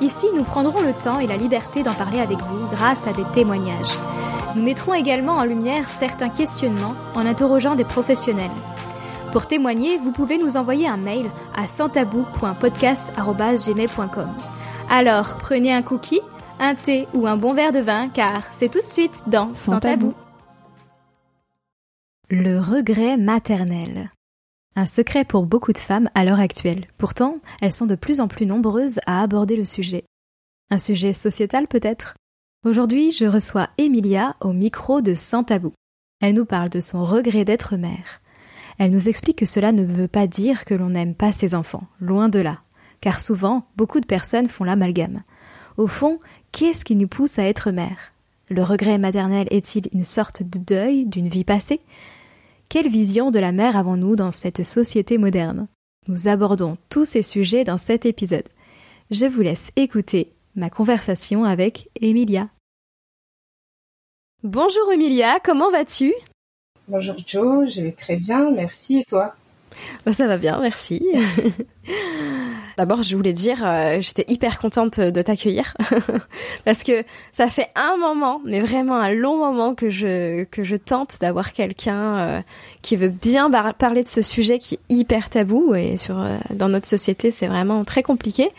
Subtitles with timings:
[0.00, 3.24] ici nous prendrons le temps et la liberté d'en parler avec vous grâce à des
[3.34, 3.98] témoignages.
[4.54, 8.50] Nous mettrons également en lumière certains questionnements en interrogeant des professionnels.
[9.32, 14.28] Pour témoigner, vous pouvez nous envoyer un mail à santabou.podcast.gmail.com.
[14.88, 16.20] Alors, prenez un cookie,
[16.60, 19.80] un thé ou un bon verre de vin, car c'est tout de suite dans Sans,
[19.80, 20.14] tabou.
[22.30, 24.12] Le regret maternel.
[24.76, 26.86] Un secret pour beaucoup de femmes à l'heure actuelle.
[26.98, 30.04] Pourtant, elles sont de plus en plus nombreuses à aborder le sujet.
[30.68, 32.14] Un sujet sociétal peut-être?
[32.66, 35.72] Aujourd'hui, je reçois Emilia au micro de Sans Tabou.
[36.20, 38.20] Elle nous parle de son regret d'être mère.
[38.78, 41.86] Elle nous explique que cela ne veut pas dire que l'on n'aime pas ses enfants,
[42.00, 42.58] loin de là,
[43.00, 45.22] car souvent, beaucoup de personnes font l'amalgame.
[45.76, 46.18] Au fond,
[46.50, 48.12] qu'est-ce qui nous pousse à être mère?
[48.48, 51.80] Le regret maternel est-il une sorte de deuil d'une vie passée?
[52.68, 55.68] Quelle vision de la mère avons-nous dans cette société moderne?
[56.08, 58.48] Nous abordons tous ces sujets dans cet épisode.
[59.10, 62.48] Je vous laisse écouter ma conversation avec Emilia.
[64.42, 66.12] Bonjour Emilia, comment vas-tu?
[66.88, 69.34] Bonjour Joe, je vais très bien, merci et toi?
[70.04, 71.06] Bah, Ça va bien, merci.
[72.76, 75.76] D'abord, je voulais dire, euh, j'étais hyper contente de t'accueillir
[76.64, 80.74] parce que ça fait un moment, mais vraiment un long moment que je que je
[80.76, 82.40] tente d'avoir quelqu'un euh,
[82.82, 86.68] qui veut bien parler de ce sujet qui est hyper tabou et sur euh, dans
[86.68, 88.50] notre société, c'est vraiment très compliqué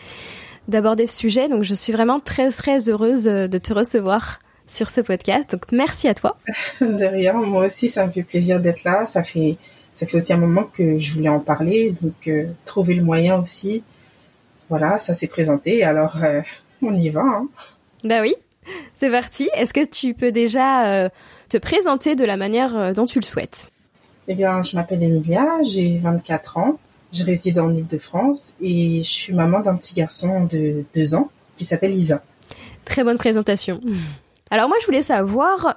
[0.68, 1.48] d'aborder ce sujet.
[1.48, 5.50] Donc, je suis vraiment très très heureuse de te recevoir sur ce podcast.
[5.52, 6.38] Donc, merci à toi.
[6.80, 9.06] de rien, moi aussi, ça me fait plaisir d'être là.
[9.06, 9.56] Ça fait
[9.94, 12.30] ça fait aussi un moment que je voulais en parler, donc
[12.66, 13.82] trouver le moyen aussi
[14.68, 15.84] voilà, ça s'est présenté.
[15.84, 16.42] Alors, euh,
[16.82, 17.22] on y va.
[17.22, 17.48] Hein.
[18.04, 18.34] Bah oui,
[18.94, 19.48] c'est parti.
[19.54, 21.08] Est-ce que tu peux déjà euh,
[21.48, 23.68] te présenter de la manière euh, dont tu le souhaites?
[24.28, 26.78] Eh bien, je m'appelle Emilia, j'ai 24 ans,
[27.12, 31.64] je réside en Ile-de-France et je suis maman d'un petit garçon de 2 ans qui
[31.64, 32.24] s'appelle Isa.
[32.84, 33.80] Très bonne présentation.
[34.50, 35.76] Alors moi, je voulais savoir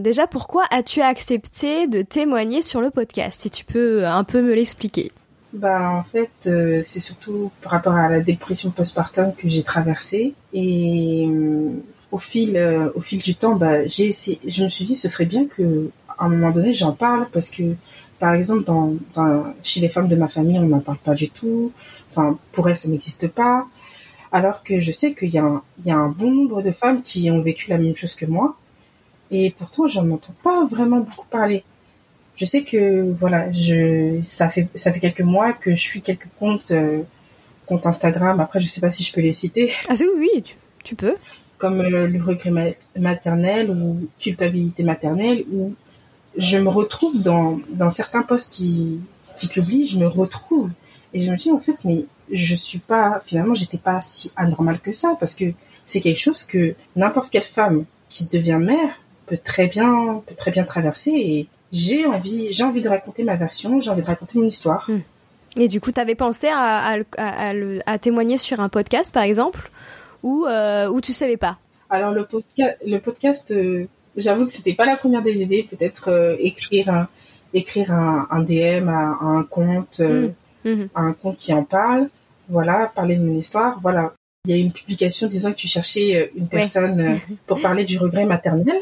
[0.00, 4.54] déjà pourquoi as-tu accepté de témoigner sur le podcast Si tu peux un peu me
[4.54, 5.12] l'expliquer?
[5.56, 10.34] Bah en fait, euh, c'est surtout par rapport à la dépression postpartum que j'ai traversée
[10.52, 11.70] et euh,
[12.12, 15.08] au fil euh, au fil du temps, bah j'ai essayé, je me suis dit ce
[15.08, 17.62] serait bien que à un moment donné j'en parle parce que
[18.18, 18.96] par exemple dans,
[19.62, 21.72] chez les femmes de ma famille on n'en parle pas du tout.
[22.10, 23.66] Enfin pour elles ça n'existe pas.
[24.32, 27.00] Alors que je sais qu'il y a un, y a un bon nombre de femmes
[27.00, 28.56] qui ont vécu la même chose que moi
[29.30, 31.64] et pourtant j'en entends pas vraiment beaucoup parler
[32.36, 36.28] je sais que voilà, je ça fait ça fait quelques mois que je suis quelques
[36.38, 37.02] comptes euh,
[37.66, 38.40] comptes Instagram.
[38.40, 39.72] Après, je sais pas si je peux les citer.
[39.88, 40.44] Ah oui, oui,
[40.84, 41.14] tu, peux.
[41.58, 45.74] Comme euh, le regret maternel ou culpabilité maternelle, où
[46.36, 49.00] je me retrouve dans dans certains posts qui
[49.36, 50.70] qui publient, je me retrouve
[51.14, 54.78] et je me dis en fait, mais je suis pas finalement, j'étais pas si anormale
[54.80, 55.46] que ça parce que
[55.86, 60.50] c'est quelque chose que n'importe quelle femme qui devient mère peut très bien peut très
[60.50, 64.38] bien traverser et j'ai envie, j'ai envie de raconter ma version, j'ai envie de raconter
[64.38, 64.88] mon histoire.
[64.88, 65.00] Hmm.
[65.58, 69.70] Et du coup, tu avais pensé à, à, témoigner sur un podcast, par exemple,
[70.22, 71.58] ou euh, ou tu savais pas?
[71.88, 75.66] Alors le, podcast, le podcast, euh, j'avoue que c'était pas la première des idées.
[75.68, 77.08] Peut-être euh, écrire un
[77.54, 80.00] écrire un, DM à, un compte.
[80.64, 80.86] Hmm.
[80.94, 82.08] un compte qui en parle.
[82.48, 83.78] Voilà, parler de mon histoire.
[83.80, 84.12] Voilà,
[84.44, 88.26] il y a une publication disant que tu cherchais une personne pour parler du regret
[88.26, 88.76] maternel.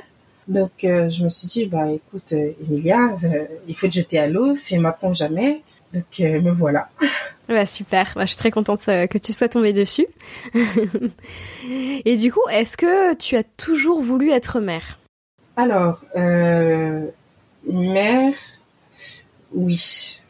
[0.48, 4.18] Donc euh, je me suis dit bah écoute euh, Emilia, euh, il faut te jeter
[4.18, 5.62] à l'eau, c'est maintenant ou jamais.
[5.92, 6.88] Donc me voilà.
[7.46, 10.06] Bah super, bah, je suis très contente que tu sois tombée dessus.
[12.06, 14.98] Et du coup, est-ce que tu as toujours voulu être mère?
[15.54, 16.02] Alors
[17.66, 18.32] mère,
[19.52, 20.20] oui.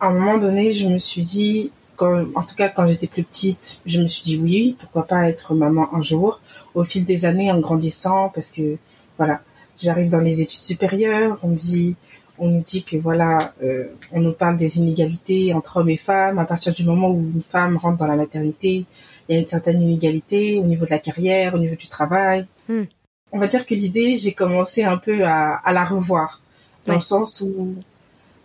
[0.00, 3.24] À un moment donné, je me suis dit, quand, en tout cas quand j'étais plus
[3.24, 6.40] petite, je me suis dit oui, pourquoi pas être maman un jour.
[6.74, 8.78] Au fil des années, en grandissant, parce que
[9.18, 9.42] voilà,
[9.78, 11.96] j'arrive dans les études supérieures, on dit,
[12.38, 16.38] on nous dit que voilà, euh, on nous parle des inégalités entre hommes et femmes.
[16.38, 18.84] À partir du moment où une femme rentre dans la maternité,
[19.28, 22.46] il y a une certaine inégalité au niveau de la carrière, au niveau du travail.
[22.68, 22.84] Hmm.
[23.32, 26.40] On va dire que l'idée, j'ai commencé un peu à, à la revoir,
[26.86, 27.74] dans le sens où,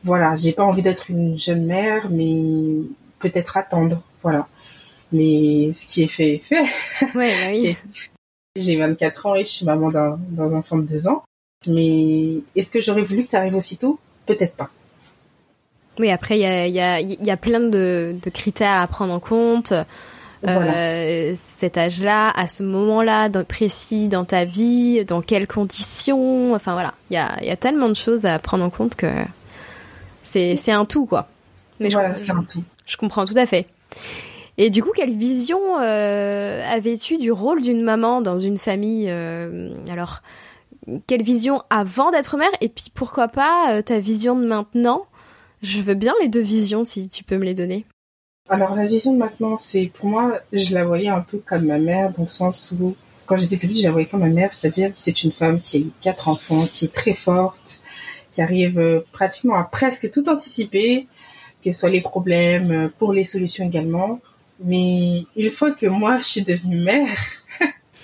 [0.04, 2.88] voilà, j'ai pas envie d'être une jeune mère, mais
[3.20, 4.48] peut-être attendre, voilà.
[5.12, 6.62] Mais ce qui est fait est fait.
[7.16, 7.78] Ouais, bah oui.
[8.56, 11.24] J'ai 24 ans et je suis maman d'un d'un enfant de 2 ans.
[11.68, 14.00] Mais est-ce que j'aurais voulu que ça arrive aussitôt?
[14.25, 14.69] Peut-être pas.
[16.00, 18.80] Oui, après, il y a, il y, a, il y a plein de, de critères
[18.81, 19.74] à prendre en compte.
[20.48, 26.54] Euh, cet âge-là, à ce moment-là, dans- précis dans ta vie, dans quelles conditions.
[26.54, 28.95] Enfin voilà, il y a, il y a tellement de choses à prendre en compte
[28.95, 29.07] que
[30.24, 31.28] c'est c'est un tout, quoi.
[31.81, 32.63] Mais voilà, je, c'est un tout.
[32.88, 33.68] je comprends tout à fait.
[34.61, 39.71] Et du coup, quelle vision euh, avais-tu du rôle d'une maman dans une famille euh,
[39.89, 40.21] Alors,
[41.07, 45.06] quelle vision avant d'être mère Et puis, pourquoi pas euh, ta vision de maintenant?
[45.61, 47.85] Je veux bien les deux visions, si tu peux me les donner.
[48.50, 51.77] Alors la vision de maintenant, c'est pour moi, je la voyais un peu comme ma
[51.77, 52.95] mère dans le sens où
[53.27, 55.79] quand j'étais petite, je la voyais comme ma mère, c'est-à-dire c'est une femme qui a
[55.81, 57.79] eu quatre enfants, qui est très forte,
[58.33, 61.07] qui arrive pratiquement à presque tout anticiper,
[61.63, 64.19] que soit les problèmes, pour les solutions également.
[64.63, 67.07] Mais une fois que moi je suis devenue mère,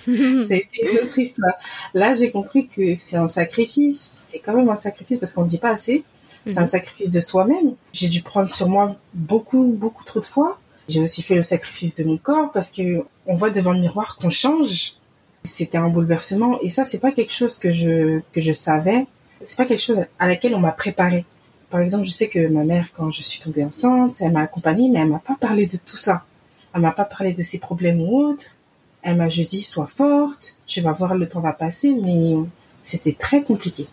[0.06, 1.54] ça a été une autre histoire.
[1.94, 5.48] Là, j'ai compris que c'est un sacrifice, c'est quand même un sacrifice parce qu'on ne
[5.48, 6.04] dit pas assez.
[6.46, 7.74] C'est un sacrifice de soi-même.
[7.92, 10.60] J'ai dû prendre sur moi beaucoup, beaucoup trop de fois.
[10.88, 14.16] J'ai aussi fait le sacrifice de mon corps parce que on voit devant le miroir
[14.16, 14.94] qu'on change.
[15.42, 19.06] C'était un bouleversement et ça, c'est pas quelque chose que je que je savais.
[19.42, 21.24] C'est pas quelque chose à laquelle on m'a préparé.
[21.68, 24.88] Par exemple, je sais que ma mère, quand je suis tombée enceinte, elle m'a accompagnée,
[24.88, 26.24] mais elle m'a pas parlé de tout ça.
[26.76, 28.44] Elle m'a pas parlé de ses problèmes ou autres.
[29.02, 32.34] Elle m'a juste dit sois forte, tu vas voir le temps va passer, mais
[32.84, 33.86] c'était très compliqué.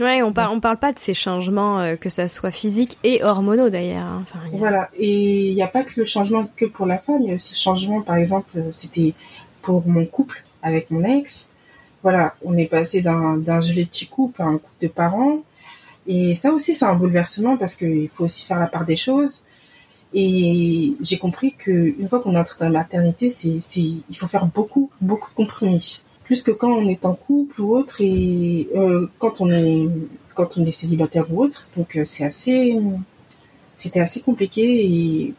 [0.00, 3.22] Ouais, on parle, on parle pas de ces changements, euh, que ça soit physique et
[3.22, 4.04] hormonaux d'ailleurs.
[4.06, 4.18] hein.
[4.22, 4.88] Enfin, a- Voilà.
[4.96, 7.34] Et il n'y a pas que le changement que pour la femme, il y a
[7.34, 9.14] aussi le changement, par exemple, euh, c'était
[9.60, 11.48] pour mon couple avec mon ex.
[12.02, 15.38] Voilà, on est passé d'un d'un gelé petit couple à un couple de parents.
[16.06, 19.42] Et ça aussi, c'est un bouleversement parce qu'il faut aussi faire la part des choses.
[20.14, 24.26] Et j'ai compris que une fois qu'on est entré dans la maternité, c'est, il faut
[24.26, 26.04] faire beaucoup, beaucoup de compromis.
[26.24, 29.88] Plus que quand on est en couple ou autre et euh, quand on est
[30.34, 31.68] quand on est célibataire ou autre.
[31.76, 32.78] Donc euh, c'est assez,
[33.76, 34.84] c'était assez compliqué.
[34.84, 35.34] Et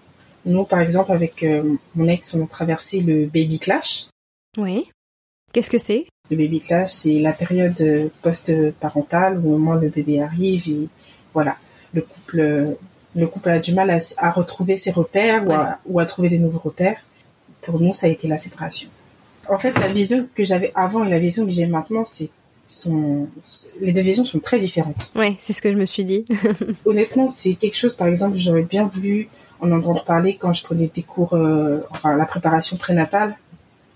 [0.45, 4.07] nous, par exemple, avec euh, mon ex, on a traversé le baby clash.
[4.57, 4.89] Oui.
[5.51, 6.07] Qu'est-ce que c'est?
[6.31, 10.87] Le baby clash, c'est la période post-parentale où au moment le bébé arrive et
[11.33, 11.57] voilà,
[11.93, 12.77] le couple,
[13.15, 16.39] le couple a du mal à, retrouver ses repères ou, à, ou à trouver des
[16.39, 16.97] nouveaux repères.
[17.61, 18.89] Pour nous, ça a été la séparation.
[19.49, 22.29] En fait, la vision que j'avais avant et la vision que j'ai maintenant, c'est
[22.65, 23.27] sont,
[23.81, 25.11] les deux visions sont très différentes.
[25.15, 26.25] Ouais, c'est ce que je me suis dit.
[26.85, 29.29] Honnêtement, c'est quelque chose, par exemple, j'aurais bien voulu
[29.59, 33.35] en entendre parler quand je prenais des cours, euh, enfin la préparation prénatale.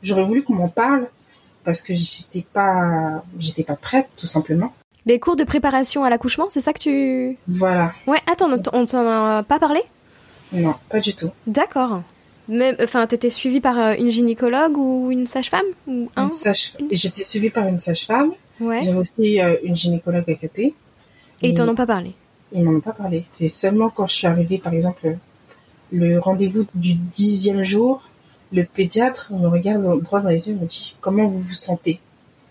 [0.03, 1.07] J'aurais voulu qu'on m'en parle
[1.63, 4.73] parce que j'étais pas, j'étais pas prête, tout simplement.
[5.07, 7.37] Les cours de préparation à l'accouchement, c'est ça que tu...
[7.47, 7.93] Voilà.
[8.07, 9.79] Ouais, attends, on t'en a pas parlé?
[10.51, 11.29] Non, pas du tout.
[11.47, 12.01] D'accord.
[12.81, 16.73] Enfin, t'étais suivie par euh, une gynécologue ou une sage-femme ou un Une sage...
[16.91, 18.33] J'étais suivie par une sage-femme.
[18.59, 18.83] Ouais.
[18.83, 20.73] J'avais aussi euh, une gynécologue à côté.
[21.41, 22.13] Et ils t'en ont pas parlé?
[22.51, 23.23] Ils m'en ont pas parlé.
[23.31, 25.17] C'est seulement quand je suis arrivée, par exemple,
[25.93, 28.01] le rendez-vous du dixième jour,
[28.51, 32.01] le pédiatre me regarde droit dans les yeux et me dit comment vous vous sentez?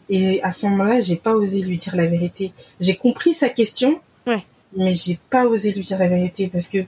[0.09, 2.53] Et à ce moment-là, j'ai pas osé lui dire la vérité.
[2.81, 4.45] J'ai compris sa question, Ouais.
[4.77, 6.79] mais j'ai pas osé lui dire la vérité parce que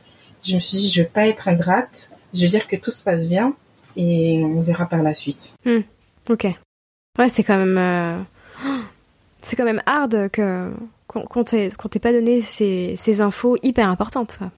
[0.44, 2.10] je me suis dit je veux pas être ingrate.
[2.34, 3.54] Je veux dire que tout se passe bien
[3.96, 5.54] et on verra par la suite.
[6.30, 6.44] Ok.
[7.18, 7.78] Ouais, c'est quand même...
[7.78, 8.18] euh,
[9.42, 10.70] C'est quand même hard que
[11.06, 14.36] qu'on t'ait qu'on t'ait pas donné ces, ces infos hyper importantes.
[14.38, 14.50] quoi.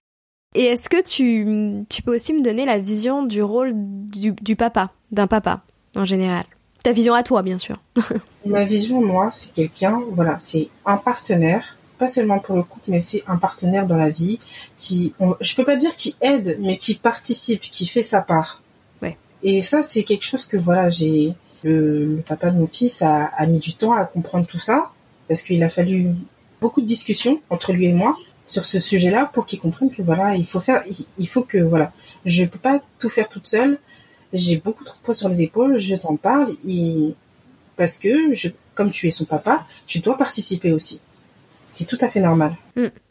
[0.57, 4.57] Et est-ce que tu, tu peux aussi me donner la vision du rôle du, du
[4.57, 5.63] papa, d'un papa,
[5.95, 6.45] en général?
[6.83, 7.77] Ta vision à toi, bien sûr.
[8.47, 13.01] Ma vision, moi, c'est quelqu'un, voilà, c'est un partenaire, pas seulement pour le couple, mais
[13.03, 14.39] c'est un partenaire dans la vie
[14.79, 18.63] qui, on- je peux pas dire qui aide, mais qui participe, qui fait sa part.
[19.03, 19.19] Ouais.
[19.43, 23.27] Et ça, c'est quelque chose que, voilà, j'ai, le, le papa de mon fils a,
[23.27, 24.91] a mis du temps à comprendre tout ça,
[25.29, 26.09] parce qu'il a fallu
[26.63, 30.35] beaucoup de discussions entre lui et moi sur ce sujet-là pour qu'il comprenne que, voilà,
[30.35, 31.93] il faut faire, il, il faut que, voilà,
[32.25, 33.79] je peux pas tout faire toute seule,
[34.33, 36.49] j'ai beaucoup trop de poids sur les épaules, je t'en parle,
[37.77, 41.03] parce que je, comme tu es son papa, tu dois participer aussi.
[41.67, 42.55] C'est tout à fait normal.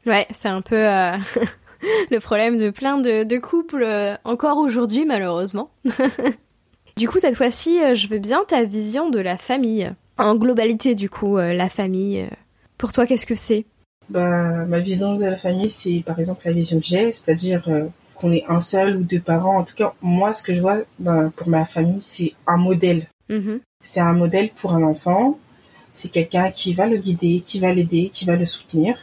[0.06, 1.18] Ouais, c'est un peu euh,
[2.12, 5.70] le problème de plein de, de couples euh, encore aujourd'hui, malheureusement.
[6.98, 9.92] du coup, cette fois-ci, euh, je veux bien ta vision de la famille.
[10.18, 12.28] En globalité, du coup, euh, la famille.
[12.78, 13.66] Pour toi, qu'est-ce que c'est?
[14.10, 17.70] Bah, ma vision de la famille, c'est par exemple la vision que j'ai, c'est-à-dire
[18.20, 19.58] qu'on est un seul ou deux parents.
[19.60, 23.08] En tout cas, moi, ce que je vois dans- pour ma famille, c'est un modèle.
[23.30, 23.60] Mhm.
[23.84, 25.38] C'est un modèle pour un enfant.
[25.94, 28.98] C'est quelqu'un qui va le guider, qui va l'aider, qui va le soutenir.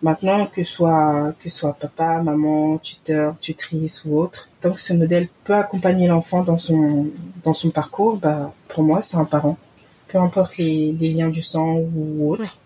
[0.00, 5.28] Maintenant, que soit, que soit papa, maman, tuteur, tutrice ou autre, tant que ce modèle
[5.44, 7.08] peut accompagner l'enfant dans son,
[7.42, 9.58] dans son parcours, bah, pour moi, c'est un parent.
[10.06, 12.56] Peu importe les, les liens du sang ou autre.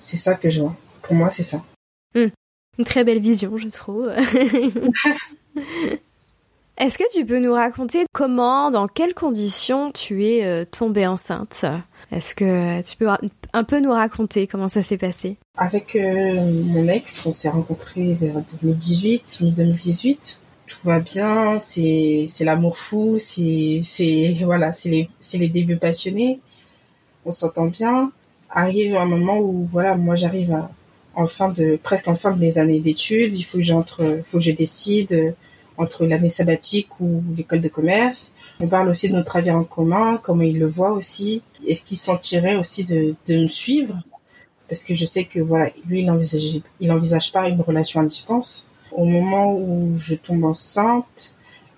[0.00, 0.74] C'est ça que je vois.
[1.02, 1.62] Pour moi, c'est ça.
[2.14, 2.28] Hmm.
[2.78, 4.10] Une très belle vision, je trouve.
[6.76, 11.64] Est-ce que tu peux nous raconter comment, dans quelles conditions tu es euh, tombée enceinte?
[12.10, 13.06] Est-ce que tu peux
[13.52, 15.36] un peu nous raconter comment ça s'est passé?
[15.56, 16.34] Avec euh,
[16.72, 20.40] mon ex, on s'est rencontrés vers 2018, 2018.
[20.66, 23.82] Tout va bien, c'est l'amour fou, c'est
[24.44, 26.40] voilà, c'est les les débuts passionnés.
[27.24, 28.10] On s'entend bien.
[28.50, 30.52] Arrive un moment où voilà, moi j'arrive
[31.16, 34.38] en fin de presque en fin de mes années d'études, il faut que j'entre, faut
[34.38, 35.34] que je décide
[35.76, 38.34] entre l'année sabbatique ou l'école de commerce.
[38.60, 41.42] On parle aussi de notre avenir en commun, comment il le voit aussi.
[41.66, 44.00] Est-ce qu'il sentirait aussi de, de me suivre?
[44.68, 48.04] Parce que je sais que voilà, lui, il envisage, il envisage pas une relation à
[48.04, 48.68] distance.
[48.92, 51.32] Au moment où je tombe enceinte,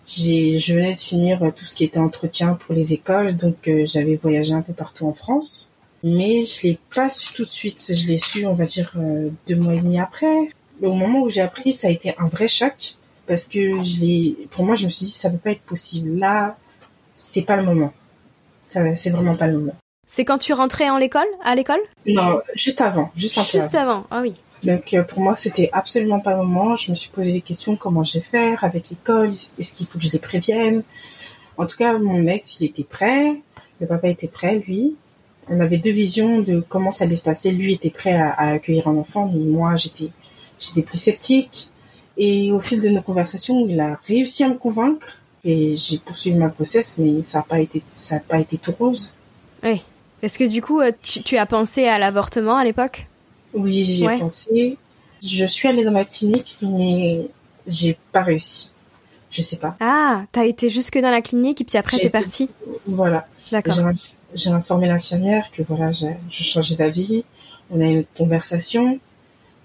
[0.07, 3.87] j'ai, je venais de finir tout ce qui était entretien pour les écoles, donc euh,
[3.87, 5.73] j'avais voyagé un peu partout en France.
[6.08, 7.82] Mais je l'ai pas su tout de suite.
[7.88, 10.50] Je l'ai su, on va dire, euh, deux mois et demi après.
[10.80, 12.94] Mais au moment où j'ai appris, ça a été un vrai choc
[13.26, 15.62] parce que je l'ai, pour moi, je me suis dit, ça ne peut pas être
[15.62, 16.16] possible.
[16.16, 16.56] Là,
[17.16, 17.92] c'est pas le moment.
[18.62, 19.75] Ça, c'est vraiment pas le moment.
[20.06, 21.80] C'est quand tu rentrais en l'école, à l'école?
[22.06, 24.06] Non, juste avant, juste, juste avant.
[24.12, 24.34] Ah oui.
[24.62, 26.76] Donc euh, pour moi, c'était absolument pas le moment.
[26.76, 29.32] Je me suis posé des questions comment je vais faire avec l'école?
[29.58, 30.84] Est-ce qu'il faut que je les prévienne?
[31.56, 33.42] En tout cas, mon ex, il était prêt.
[33.80, 34.94] Le papa était prêt, lui.
[35.48, 37.52] On avait deux visions de comment ça allait se passer.
[37.52, 40.10] Lui était prêt à, à accueillir un enfant, mais moi, j'étais,
[40.58, 41.70] j'étais plus sceptique.
[42.16, 46.36] Et au fil de nos conversations, il a réussi à me convaincre et j'ai poursuivi
[46.36, 49.14] ma grossesse, mais ça n'a pas été, ça a pas été tout rose.
[49.62, 49.82] Oui.
[50.22, 53.06] Est-ce que du coup, euh, tu, as pensé à l'avortement à l'époque?
[53.54, 54.76] Oui, j'y ai pensé.
[55.22, 57.30] Je suis allée dans la clinique, mais
[57.66, 58.70] j'ai pas réussi.
[59.30, 59.76] Je sais pas.
[59.80, 62.48] Ah, t'as été jusque dans la clinique et puis après t'es partie?
[62.86, 63.26] Voilà.
[63.52, 63.74] D'accord.
[64.37, 67.25] J'ai informé l'infirmière que voilà, je changeais d'avis.
[67.71, 69.00] On a eu une conversation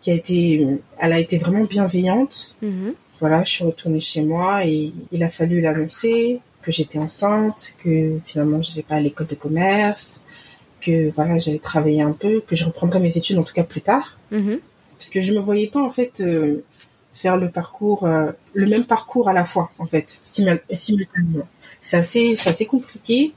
[0.02, 0.68] qui a été,
[1.00, 2.56] elle a été vraiment bienveillante.
[2.62, 2.94] Mhm.
[3.20, 8.18] Voilà, je suis retournée chez moi et il a fallu l'annoncer que j'étais enceinte, que
[8.26, 10.24] finalement je n'allais pas à l'école de commerce,
[10.80, 13.82] que voilà j'allais travailler un peu, que je reprendrais mes études en tout cas plus
[13.82, 14.60] tard, mhm.
[14.98, 16.64] parce que je me voyais pas en fait euh,
[17.14, 21.48] faire le parcours, euh, le même parcours à la fois en fait simultanément.
[21.82, 23.34] C'est assez, c'est assez compliqué.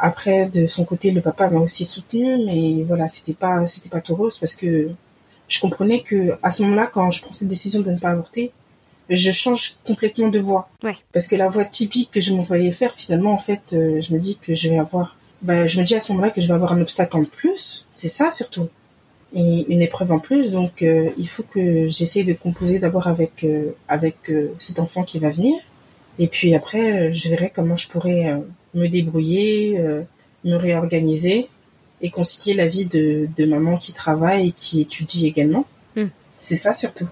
[0.00, 4.00] Après de son côté le papa m'a aussi soutenu, mais voilà c'était pas c'était pas
[4.00, 4.90] tout rose parce que
[5.48, 8.52] je comprenais que à ce moment-là, quand je prends cette décision de ne pas avorter,
[9.08, 10.68] je change complètement de voie.
[10.82, 10.96] Ouais.
[11.12, 14.12] Parce que la voie typique que je me voyais faire, finalement, en fait, euh, je
[14.12, 16.48] me dis que je vais avoir, ben, je me dis à ce moment-là que je
[16.48, 17.86] vais avoir un obstacle en plus.
[17.92, 18.68] C'est ça surtout.
[19.32, 20.50] Et une épreuve en plus.
[20.50, 24.16] Donc, euh, il faut que j'essaie de composer d'abord avec euh, avec
[24.58, 25.54] cet enfant qui va venir.
[26.18, 28.40] Et puis après, je verrai comment je pourrais
[28.76, 29.78] me débrouiller,
[30.44, 31.48] me réorganiser
[32.02, 35.66] et concilier la vie de, de maman qui travaille et qui étudie également.
[35.96, 36.06] Hmm.
[36.38, 37.08] C'est ça surtout.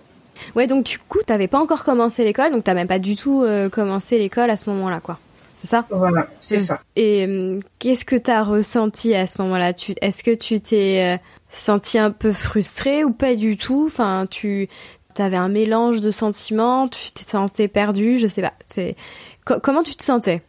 [0.54, 3.42] Ouais, donc du coup, t'avais pas encore commencé l'école, donc t'as même pas du tout
[3.42, 5.18] euh, commencé l'école à ce moment-là, quoi.
[5.56, 5.87] C'est ça?
[5.90, 6.61] Voilà, c'est hmm.
[6.61, 6.80] ça.
[6.97, 9.73] Et hum, qu'est-ce que t'as ressenti à ce moment-là?
[9.73, 13.85] Tu, Est-ce que tu t'es euh, senti un peu frustré ou pas du tout?
[13.87, 14.68] Enfin, tu
[15.16, 18.52] avais un mélange de sentiments, tu t'es senti perdu, je sais pas.
[18.66, 18.97] C'est
[19.44, 20.42] comment tu te sentais?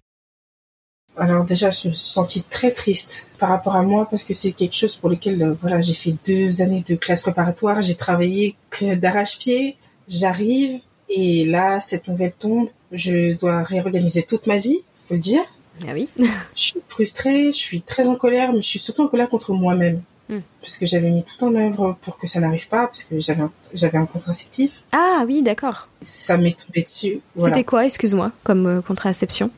[1.18, 4.52] Alors déjà, je me suis sentie très triste par rapport à moi parce que c'est
[4.52, 8.56] quelque chose pour lequel euh, voilà, j'ai fait deux années de classe préparatoire, j'ai travaillé
[8.82, 10.80] d'arrache-pied, j'arrive
[11.10, 15.44] et là cette nouvelle tombe, je dois réorganiser toute ma vie, faut le dire.
[15.84, 16.10] Ah oui.
[16.18, 19.54] je suis frustrée, je suis très en colère, mais je suis surtout en colère contre
[19.54, 20.02] moi-même.
[20.28, 20.40] Hmm.
[20.60, 23.44] Parce que j'avais mis tout en œuvre pour que ça n'arrive pas, parce que j'avais
[23.44, 24.82] un, j'avais un contraceptif.
[24.92, 25.88] Ah oui, d'accord.
[26.02, 27.22] Ça m'est tombé dessus.
[27.38, 29.52] C'était quoi, excuse-moi, comme euh, contraception?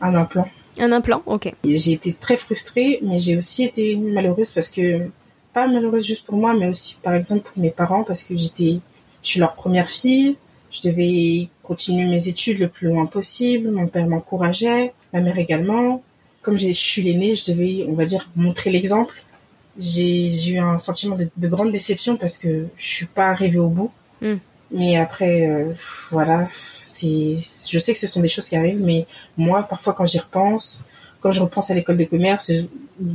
[0.00, 0.46] Un implant.
[0.78, 1.52] Un implant, ok.
[1.64, 5.08] J'ai été très frustrée, mais j'ai aussi été malheureuse parce que,
[5.52, 8.80] pas malheureuse juste pour moi, mais aussi par exemple pour mes parents parce que j'étais,
[9.22, 10.36] je suis leur première fille,
[10.70, 16.02] je devais continuer mes études le plus loin possible, mon père m'encourageait, ma mère également.
[16.42, 19.14] Comme je suis l'aînée, je devais, on va dire, montrer l'exemple.
[19.78, 23.90] J'ai eu un sentiment de, grande déception parce que je suis pas arrivée au bout.
[24.20, 24.36] Hmm.
[24.70, 25.72] Mais après, euh,
[26.10, 26.48] voilà,
[26.96, 27.36] c'est,
[27.70, 30.82] je sais que ce sont des choses qui arrivent, mais moi, parfois, quand j'y repense,
[31.20, 32.52] quand je repense à l'école de commerce,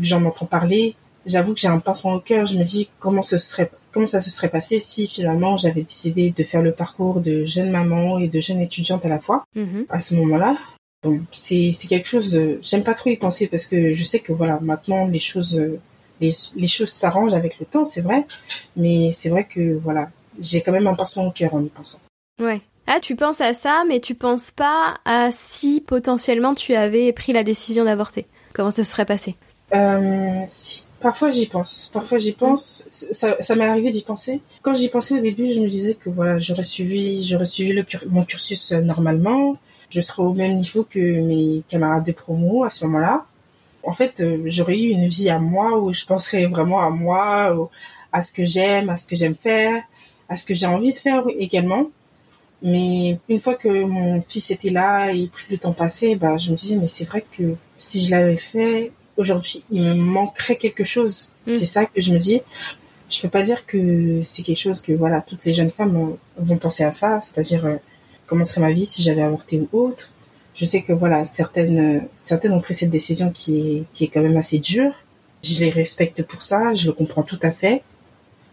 [0.01, 0.95] j'en entends parler,
[1.25, 2.45] j'avoue que j'ai un pincement au cœur.
[2.45, 6.31] Je me dis comment ce serait, comment ça se serait passé si finalement j'avais décidé
[6.31, 9.43] de faire le parcours de jeune maman et de jeune étudiante à la fois.
[9.55, 9.85] Mm-hmm.
[9.89, 10.57] À ce moment-là,
[11.03, 12.39] bon, c'est, c'est quelque chose.
[12.61, 15.61] J'aime pas trop y penser parce que je sais que voilà, maintenant les choses,
[16.19, 18.25] les, les choses s'arrangent avec le temps, c'est vrai.
[18.75, 20.09] Mais c'est vrai que voilà,
[20.39, 21.99] j'ai quand même un pinceau au cœur en y pensant.
[22.41, 22.61] Ouais.
[22.87, 27.31] Ah, tu penses à ça, mais tu penses pas à si potentiellement tu avais pris
[27.33, 28.25] la décision d'avorter.
[28.53, 29.35] Comment ça se serait passé?
[29.73, 31.89] Euh, Si, parfois j'y pense.
[31.93, 32.87] Parfois j'y pense.
[32.91, 34.41] Ça, ça m'est arrivé d'y penser.
[34.61, 38.25] Quand j'y pensais au début, je me disais que voilà, j'aurais suivi, j'aurais suivi mon
[38.25, 39.57] cursus euh, normalement.
[39.89, 43.25] Je serais au même niveau que mes camarades de promo à ce moment-là.
[43.83, 47.69] En fait, euh, j'aurais eu une vie à moi où je penserais vraiment à moi,
[48.11, 49.81] à ce que j'aime, à ce que j'aime faire,
[50.29, 51.87] à ce que j'ai envie de faire également.
[52.63, 56.51] Mais une fois que mon fils était là et plus le temps passait, bah, je
[56.51, 60.83] me disais, mais c'est vrai que si je l'avais fait, aujourd'hui, il me manquerait quelque
[60.83, 61.29] chose.
[61.47, 61.51] Mm.
[61.51, 62.41] C'est ça que je me dis.
[63.09, 66.57] Je peux pas dire que c'est quelque chose que, voilà, toutes les jeunes femmes vont
[66.57, 67.77] penser à ça, c'est-à-dire, euh,
[68.27, 70.11] comment serait ma vie si j'avais avorté ou autre.
[70.53, 74.21] Je sais que, voilà, certaines, certaines ont pris cette décision qui est, qui est quand
[74.21, 74.93] même assez dure.
[75.43, 77.81] Je les respecte pour ça, je le comprends tout à fait.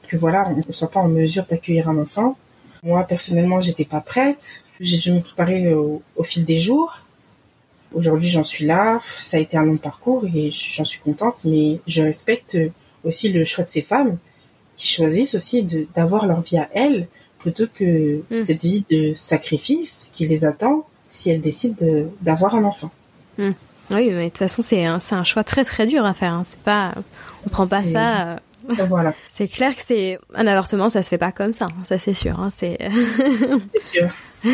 [0.09, 2.37] Que voilà, on ne soit pas en mesure d'accueillir un enfant
[2.83, 4.65] moi, personnellement, j'étais pas prête.
[4.81, 7.01] J'ai dû me préparer au, fil des jours.
[7.93, 9.01] Aujourd'hui, j'en suis là.
[9.03, 12.59] Ça a été un long parcours et j'en suis contente, mais je respecte
[13.05, 14.19] aussi le choix de ces femmes
[14.77, 17.09] qui choisissent aussi d'avoir leur vie à elles
[17.39, 18.45] plutôt que mm.
[18.45, 21.77] cette vie de sacrifice qui les attend si elles décident
[22.21, 22.91] d'avoir un enfant.
[23.39, 23.51] Mm.
[23.91, 26.35] Oui, mais de toute façon, c'est un, un, choix très très dur à faire.
[26.35, 26.43] Hein.
[26.45, 26.95] C'est pas,
[27.47, 28.39] on prend pas ça
[28.89, 29.15] voilà.
[29.29, 32.15] c'est clair que c'est un avortement, ça se fait pas comme ça, hein, ça c'est
[32.15, 32.39] sûr.
[32.39, 32.79] Hein, c'est
[33.85, 34.09] sûr.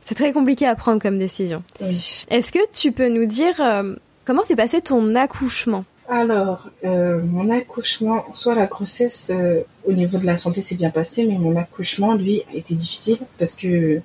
[0.00, 1.62] c'est très compliqué à prendre comme décision.
[1.80, 2.24] Oui.
[2.28, 3.94] Est-ce que tu peux nous dire euh,
[4.24, 5.84] comment s'est passé ton accouchement?
[6.08, 10.90] Alors, euh, mon accouchement, soit la grossesse euh, au niveau de la santé s'est bien
[10.90, 14.02] passé, mais mon accouchement, lui, a été difficile parce que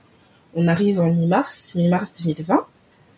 [0.55, 2.65] on arrive en mi-mars, mi-mars 2020.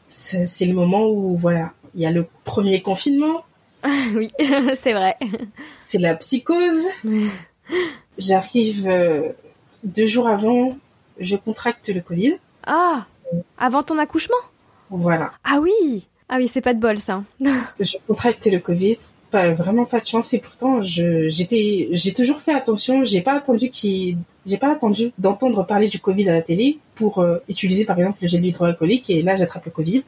[0.08, 3.46] C'est le moment où, voilà, il y a le premier confinement,
[4.16, 4.32] oui,
[4.76, 5.16] c'est vrai.
[5.82, 6.86] C'est la psychose.
[8.18, 9.30] J'arrive euh,
[9.84, 10.78] deux jours avant,
[11.20, 12.36] je contracte le Covid.
[12.66, 13.06] Ah,
[13.58, 14.36] avant ton accouchement?
[14.90, 15.32] Voilà.
[15.44, 17.24] Ah oui, ah oui, c'est pas de bol ça.
[17.80, 18.98] je contracte le Covid,
[19.32, 23.70] pas vraiment pas de chance et pourtant j'étais j'ai toujours fait attention, j'ai pas attendu
[23.70, 27.98] qui j'ai pas attendu d'entendre parler du Covid à la télé pour euh, utiliser par
[27.98, 30.04] exemple le gel hydroalcoolique et là j'attrape le Covid.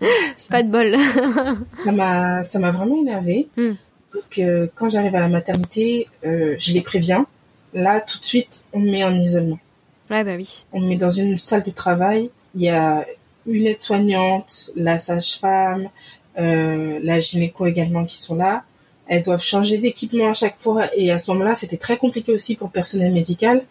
[0.36, 0.96] C'est pas de bol.
[1.66, 3.48] ça m'a, ça m'a vraiment énervé.
[3.56, 3.74] Hmm.
[4.14, 7.26] Donc, euh, quand j'arrive à la maternité, euh, je les préviens.
[7.72, 9.58] Là, tout de suite, on me met en isolement.
[10.10, 10.64] Ouais, bah oui.
[10.72, 12.30] On me met dans une salle de travail.
[12.54, 13.04] Il y a
[13.46, 15.88] une aide-soignante, la sage-femme,
[16.38, 18.62] euh, la gynéco également qui sont là.
[19.06, 20.86] Elles doivent changer d'équipement à chaque fois.
[20.96, 23.64] Et à ce moment-là, c'était très compliqué aussi pour le personnel médical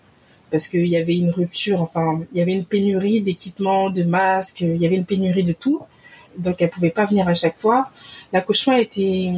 [0.51, 4.61] parce qu'il y avait une rupture, enfin, il y avait une pénurie d'équipements, de masques,
[4.61, 5.81] il y avait une pénurie de tout
[6.37, 7.89] donc elle pouvait pas venir à chaque fois.
[8.31, 9.31] L'accouchement a été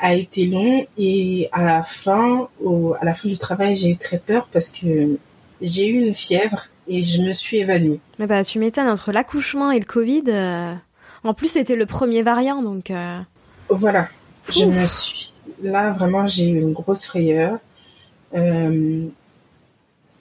[0.00, 3.96] a été long et à la fin au, à la fin du travail j'ai eu
[3.96, 5.18] très peur parce que
[5.60, 8.00] j'ai eu une fièvre et je me suis évanouie.
[8.18, 10.24] Mais bah tu m'étonnes entre l'accouchement et le Covid.
[10.28, 10.74] Euh,
[11.24, 12.90] en plus c'était le premier variant donc.
[12.90, 13.18] Euh,
[13.68, 14.08] voilà,
[14.50, 17.58] je me suis là vraiment j'ai eu une grosse frayeur.
[18.34, 19.06] Euh,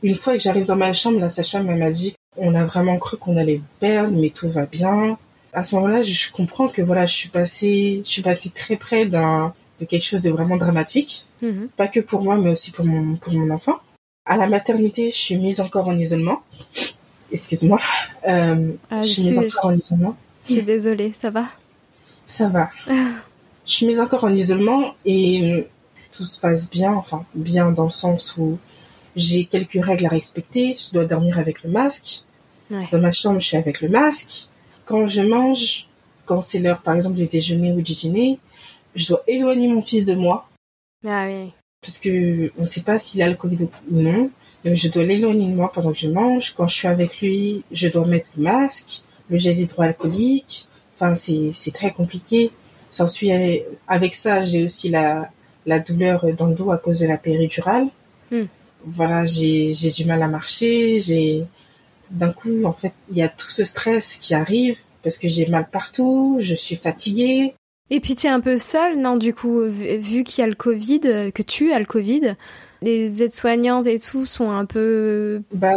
[0.03, 3.17] une fois que j'arrive dans ma chambre, la sage-femme m'a dit on a vraiment cru
[3.17, 5.17] qu'on allait perdre, mais tout va bien
[5.53, 9.05] à ce moment-là, je comprends que voilà, je suis passée, je suis passée très près
[9.05, 11.69] d'un de quelque chose de vraiment dramatique, mhm.
[11.77, 13.77] pas que pour moi, mais aussi pour mon pour mon enfant.
[14.25, 16.41] À la maternité, je suis mise encore en isolement.
[17.31, 17.79] Excuse-moi.
[18.27, 20.15] Euh, ah, je suis mise encore en isolement.
[20.47, 21.45] Je suis désolée, ça va?
[22.27, 22.69] Ça va.
[22.87, 25.67] je suis mise encore en isolement et euh,
[26.11, 28.57] tout se passe bien, enfin bien dans le sens où
[29.15, 30.75] j'ai quelques règles à respecter.
[30.77, 32.23] Je dois dormir avec le masque.
[32.69, 34.49] Dans ma chambre, je suis avec le masque
[34.87, 35.87] quand je mange,
[36.25, 38.39] quand c'est l'heure par exemple du déjeuner ou du dîner,
[38.95, 40.49] je dois éloigner mon fils de moi.
[41.05, 41.51] Ah oui.
[41.81, 44.31] Parce que on ne sait pas s'il a le Covid ou non.
[44.65, 46.53] Donc je dois l'éloigner de moi pendant que je mange.
[46.55, 50.67] Quand je suis avec lui, je dois mettre le masque, le gel hydroalcoolique.
[50.95, 52.51] Enfin, c'est, c'est très compliqué.
[52.89, 53.31] S'ensuit,
[53.87, 55.29] avec ça, j'ai aussi la,
[55.65, 57.87] la douleur dans le dos à cause de la péridurale.
[58.31, 58.45] Hmm.
[58.85, 61.45] Voilà, j'ai, j'ai du mal à marcher, j'ai,
[62.11, 65.47] d'un coup, en fait, il y a tout ce stress qui arrive parce que j'ai
[65.47, 67.53] mal partout, je suis fatiguée.
[67.89, 70.55] Et puis tu es un peu seule, non, du coup, vu qu'il y a le
[70.55, 72.35] Covid, que tu as le Covid,
[72.81, 75.73] les aides-soignantes et tout sont un peu bah,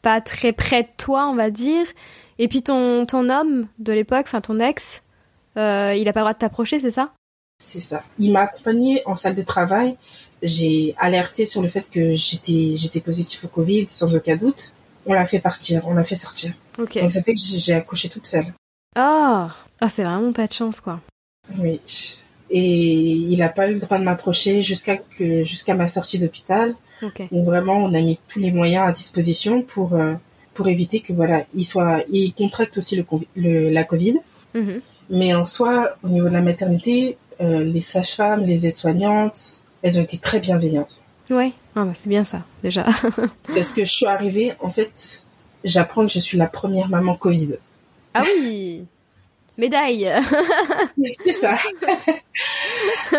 [0.00, 1.86] pas très près de toi, on va dire.
[2.38, 5.02] Et puis ton, ton homme de l'époque, enfin ton ex,
[5.58, 7.12] euh, il a pas le droit de t'approcher, c'est ça?
[7.58, 8.02] C'est ça.
[8.18, 9.96] Il m'a accompagnée en salle de travail.
[10.42, 14.72] J'ai alerté sur le fait que j'étais j'étais positif au Covid sans aucun doute
[15.06, 16.52] on l'a fait partir, on l'a fait sortir.
[16.78, 18.46] Donc ça fait que j'ai accouché toute seule.
[18.96, 19.46] Oh,
[19.80, 21.00] ah, c'est vraiment pas de chance, quoi.
[21.58, 21.80] Oui.
[22.50, 26.74] et il n'a pas eu le droit de m'approcher jusqu'à que jusqu'à ma sortie d'hôpital.
[27.02, 27.22] Ok.
[27.32, 30.14] Donc vraiment, on a mis tous les moyens à disposition pour euh,
[30.54, 34.18] pour éviter que voilà, il soit, il contracte aussi le, la Covid.
[34.54, 34.80] Mhm.
[35.10, 40.02] Mais en soi, au niveau de la maternité, euh, les sages-femmes, les aides-soignantes, elles ont
[40.02, 41.01] été très bienveillantes.
[41.32, 41.52] Ouais.
[41.74, 42.84] Ah bah c'est bien ça déjà.
[43.46, 45.24] Parce que je suis arrivée, en fait,
[45.64, 47.54] j'apprends que je suis la première maman Covid.
[48.14, 48.86] ah oui.
[49.58, 50.10] Médaille.
[51.24, 51.56] C'est ça.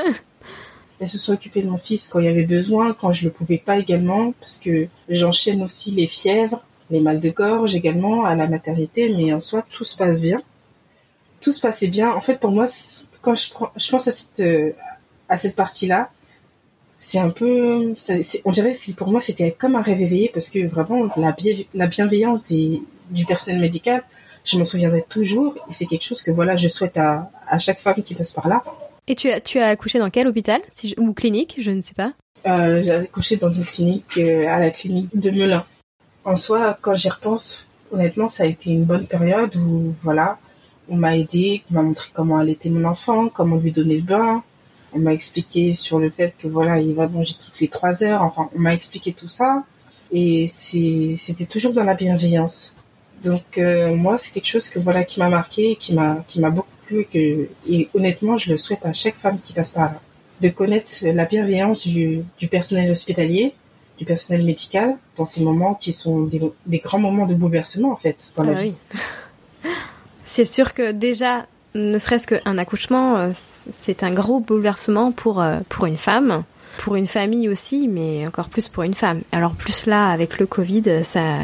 [0.99, 3.32] Elles se sont occupées de mon fils quand il y avait besoin, quand je le
[3.32, 8.36] pouvais pas également, parce que j'enchaîne aussi les fièvres, les mal de gorge également à
[8.36, 10.41] la maternité, mais en soi tout se passe bien.
[11.41, 12.12] Tout se passait bien.
[12.12, 12.65] En fait, pour moi,
[13.21, 14.71] quand je, prends, je pense à cette euh,
[15.30, 16.10] à cette partie-là,
[17.05, 17.93] c'est un peu,
[18.45, 21.35] on dirait, que pour moi, c'était comme un rêve éveillé parce que vraiment la,
[21.73, 24.03] la bienveillance des, du personnel médical,
[24.45, 27.79] je m'en souviendrai toujours et c'est quelque chose que voilà, je souhaite à, à chaque
[27.79, 28.63] femme qui passe par là.
[29.07, 31.81] Et tu as tu as accouché dans quel hôpital si je- ou clinique Je ne
[31.81, 32.13] sais pas?
[32.47, 35.63] Euh, j'ai accouché dans une clinique, euh, à la clinique de Melun.
[36.23, 40.37] En soi, quand j'y repense, honnêtement, ça a été une bonne période où, voilà,
[40.87, 44.41] on m'a aidé, on m'a montré comment allaiter mon enfant, comment lui donner le bain.
[44.93, 48.21] On m'a expliqué sur le fait que, voilà, il va manger toutes les trois heures.
[48.23, 49.63] Enfin, on m'a expliqué tout ça.
[50.12, 52.75] Et c'était toujours dans la bienveillance.
[53.23, 56.49] Donc, euh, moi, c'est quelque chose que, voilà, qui m'a marqué, qui m'a, qui m'a
[56.49, 59.93] beaucoup plu et que, et honnêtement, je le souhaite à chaque femme qui passe par
[59.93, 60.01] là
[60.43, 63.53] de connaître la bienveillance du, du personnel hospitalier,
[63.97, 67.95] du personnel médical, dans ces moments qui sont des, des grands moments de bouleversement, en
[67.95, 68.73] fait, dans la Ah vie.
[70.25, 73.29] C'est sûr que déjà, ne serait-ce qu'un accouchement, euh,
[73.81, 76.43] c'est un gros bouleversement pour, euh, pour une femme,
[76.79, 79.21] pour une famille aussi, mais encore plus pour une femme.
[79.31, 81.39] Alors plus là, avec le Covid, ça,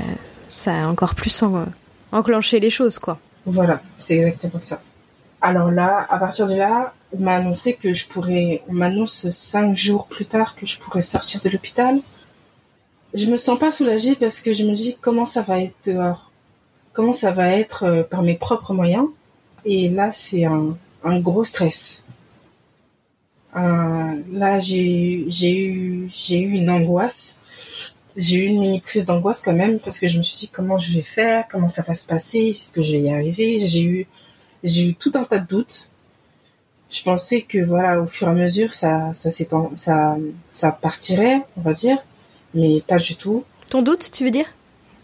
[0.50, 1.66] ça a encore plus en-
[2.12, 3.18] enclenché les choses, quoi.
[3.46, 4.82] Voilà, c'est exactement ça.
[5.42, 9.76] Alors là, à partir de là, on m'a annoncé que je pourrais, on m'annonce cinq
[9.76, 12.00] jours plus tard que je pourrais sortir de l'hôpital.
[13.14, 16.30] Je me sens pas soulagée parce que je me dis comment ça va être dehors,
[16.94, 19.08] comment ça va être euh, par mes propres moyens?
[19.72, 22.04] Et là, c'est un, un gros stress.
[23.56, 27.38] Euh, là, j'ai eu j'ai eu une angoisse.
[28.18, 30.80] J'ai eu une mini prise d'angoisse quand même parce que je me suis dit comment
[30.80, 33.60] je vais faire, comment ça va se passer, est-ce que je vais y arriver?
[33.72, 34.08] J'ai eu
[34.64, 35.92] j'ai eu tout un tas de doutes.
[36.90, 40.18] Je pensais que voilà, au fur et à mesure, ça ça s'étend, ça
[40.50, 42.00] ça partirait, on va dire,
[42.56, 43.44] mais pas du tout.
[43.70, 44.52] Ton doute, tu veux dire?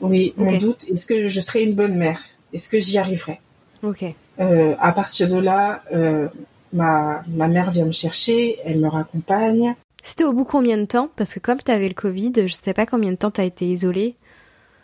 [0.02, 2.20] Oui, mon doute, est-ce que je serai une bonne mère?
[2.52, 3.40] Est-ce que j'y arriverai?
[3.84, 4.04] Ok.
[4.40, 6.28] Euh, À partir de là, euh,
[6.74, 9.76] ma ma mère vient me chercher, elle me raccompagne.
[10.04, 11.10] C'était au bout combien de temps?
[11.16, 14.16] Parce que comme t'avais le Covid, je sais pas combien de temps t'as été isolée.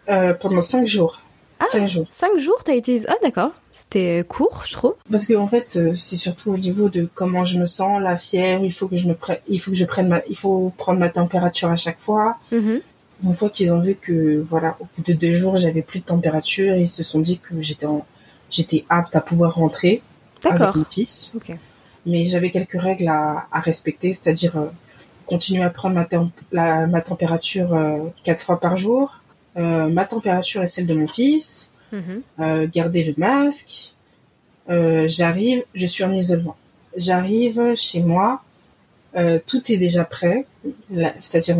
[0.09, 1.21] Euh, pendant cinq jours.
[1.59, 1.65] Ah.
[1.65, 2.07] Cinq jours.
[2.09, 3.01] Cinq jours, t'as été...
[3.07, 4.95] Ah d'accord, c'était court, je trouve.
[5.11, 8.65] Parce que en fait, c'est surtout au niveau de comment je me sens, la fièvre.
[8.65, 10.99] Il faut que je me prenne, il faut que je prenne ma, il faut prendre
[10.99, 12.37] ma température à chaque fois.
[12.51, 12.81] Mhm.
[13.23, 16.05] Une fois qu'ils ont vu que voilà, au bout de deux jours, j'avais plus de
[16.05, 18.03] température, ils se sont dit que j'étais en,
[18.51, 20.01] j'étais apte à pouvoir rentrer
[20.51, 21.33] avec mon fils.
[22.05, 24.67] Mais j'avais quelques règles à, à respecter, c'est-à-dire euh,
[25.25, 29.21] continuer à prendre ma, tem- la, ma température euh, quatre fois par jour,
[29.57, 32.21] euh, ma température et celle de mon fils, Mhm.
[32.71, 33.93] garder le masque.
[34.69, 36.55] J'arrive, je suis en isolement.
[36.95, 38.41] J'arrive chez moi,
[39.17, 40.45] euh, tout est déjà prêt,
[41.19, 41.57] c'est-à-dire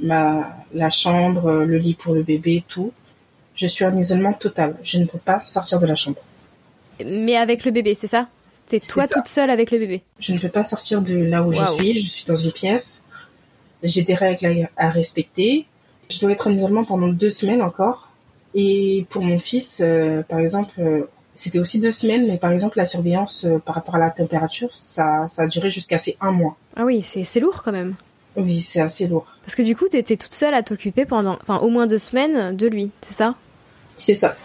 [0.00, 2.92] ma la chambre, le lit pour le bébé, tout.
[3.54, 4.76] Je suis en isolement total.
[4.82, 6.16] Je ne peux pas sortir de la chambre.
[7.04, 8.28] Mais avec le bébé, c'est ça?
[8.50, 9.14] C'était toi ça.
[9.16, 10.02] toute seule avec le bébé?
[10.18, 11.98] Je ne peux pas sortir de là où je suis.
[11.98, 13.04] Je suis dans une pièce.
[13.82, 15.66] J'ai des règles à, à respecter.
[16.08, 18.10] Je dois être en isolement pendant deux semaines encore.
[18.54, 22.78] Et pour mon fils, euh, par exemple, euh, c'était aussi deux semaines, mais par exemple,
[22.78, 26.30] la surveillance euh, par rapport à la température, ça, ça a duré jusqu'à ces un
[26.30, 26.56] mois.
[26.76, 27.94] Ah oui, c'est c'est lourd quand même.
[28.36, 29.26] Oui, c'est assez lourd.
[29.44, 32.56] Parce que du coup, t'étais toute seule à t'occuper pendant, enfin, au moins deux semaines
[32.56, 33.34] de lui, c'est ça?
[33.96, 34.36] C'est ça.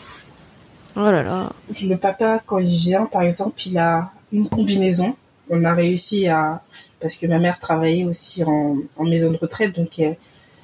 [1.02, 1.50] Oh là là.
[1.82, 5.16] Le papa, quand il vient, par exemple, il a une combinaison.
[5.50, 6.62] On a réussi à...
[7.00, 10.18] Parce que ma mère travaillait aussi en, en maison de retraite, donc elle,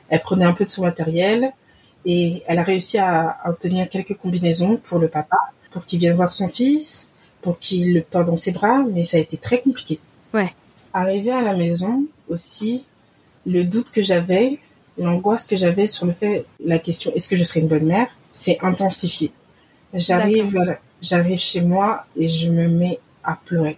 [0.10, 1.54] elle prenait un peu de son matériel
[2.06, 5.38] et elle a réussi à, à obtenir quelques combinaisons pour le papa,
[5.72, 7.10] pour qu'il vienne voir son fils,
[7.42, 10.00] pour qu'il le porte dans ses bras, mais ça a été très compliqué.
[10.34, 10.54] Ouais.
[10.94, 12.86] Arrivé à la maison aussi,
[13.46, 14.60] le doute que j'avais,
[14.98, 18.08] l'angoisse que j'avais sur le fait, la question est-ce que je serai une bonne mère,
[18.34, 19.32] s'est intensifié.
[19.96, 23.78] J'arrive, j'arrive chez moi et je me mets à pleurer.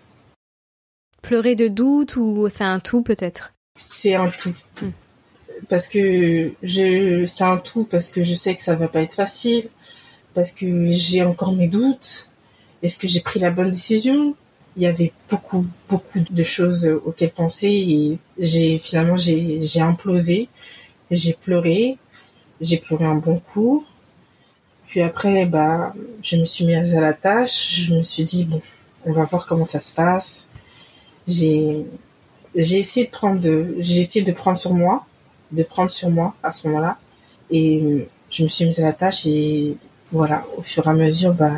[1.22, 3.54] Pleurer de doute ou c'est un tout peut-être?
[3.78, 4.56] C'est un tout.
[4.82, 4.90] Hmm.
[5.70, 9.14] Parce que je, c'est un tout parce que je sais que ça va pas être
[9.14, 9.70] facile,
[10.34, 12.30] parce que j'ai encore mes doutes.
[12.82, 14.36] Est-ce que j'ai pris la bonne décision?
[14.76, 20.50] Il y avait beaucoup, beaucoup de choses auxquelles penser et j'ai finalement j'ai j'ai implosé,
[21.12, 21.98] j'ai pleuré,
[22.62, 23.86] j'ai pleuré un bon coup.
[24.98, 27.82] Puis après, bah, je me suis mise à la tâche.
[27.82, 28.60] Je me suis dit bon,
[29.06, 30.48] on va voir comment ça se passe.
[31.28, 31.86] J'ai
[32.56, 35.06] j'ai essayé de prendre de j'ai essayé de prendre sur moi,
[35.52, 36.98] de prendre sur moi à ce moment-là
[37.52, 39.78] et je me suis mise à la tâche et
[40.12, 41.54] voilà, au fur et à mesure, bah,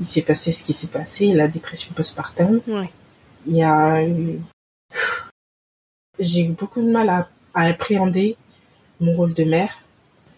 [0.00, 2.60] il s'est passé ce qui s'est passé, la dépression postpartum.
[2.66, 2.90] Ouais.
[3.46, 4.40] Il y a eu...
[6.18, 8.36] J'ai eu beaucoup de mal à, à appréhender
[8.98, 9.78] mon rôle de mère.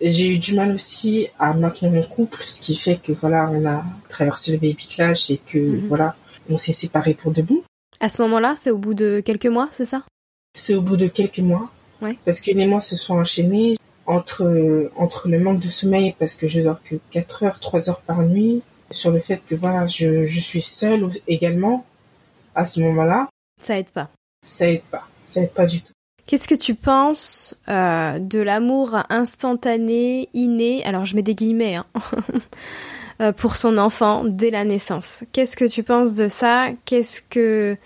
[0.03, 3.65] J'ai eu du mal aussi à maintenir mon couple, ce qui fait que voilà, on
[3.67, 5.87] a traversé le baby clash et que Mhm.
[5.89, 6.17] voilà,
[6.51, 7.63] on s'est séparés pour de bon.
[8.01, 10.03] À ce moment-là, c'est au bout de quelques mois, c'est ça?
[10.55, 11.71] C'est au bout de quelques mois.
[12.01, 12.17] Ouais.
[12.25, 16.49] Parce que les mois se sont enchaînés entre, entre le manque de sommeil, parce que
[16.49, 20.25] je dors que 4 heures, 3 heures par nuit, sur le fait que voilà, je,
[20.25, 21.87] je suis seule également
[22.57, 23.29] à ce moment-là,
[23.63, 24.11] Ça aide pas.
[24.45, 25.07] ça aide pas.
[25.25, 25.93] Ça aide pas du tout.
[26.27, 31.87] Qu'est-ce que tu penses euh, de l'amour instantané, inné, alors je mets des guillemets, hein,
[33.21, 35.25] euh, pour son enfant dès la naissance?
[35.33, 36.69] Qu'est-ce que tu penses de ça?
[36.85, 37.77] Qu'est-ce que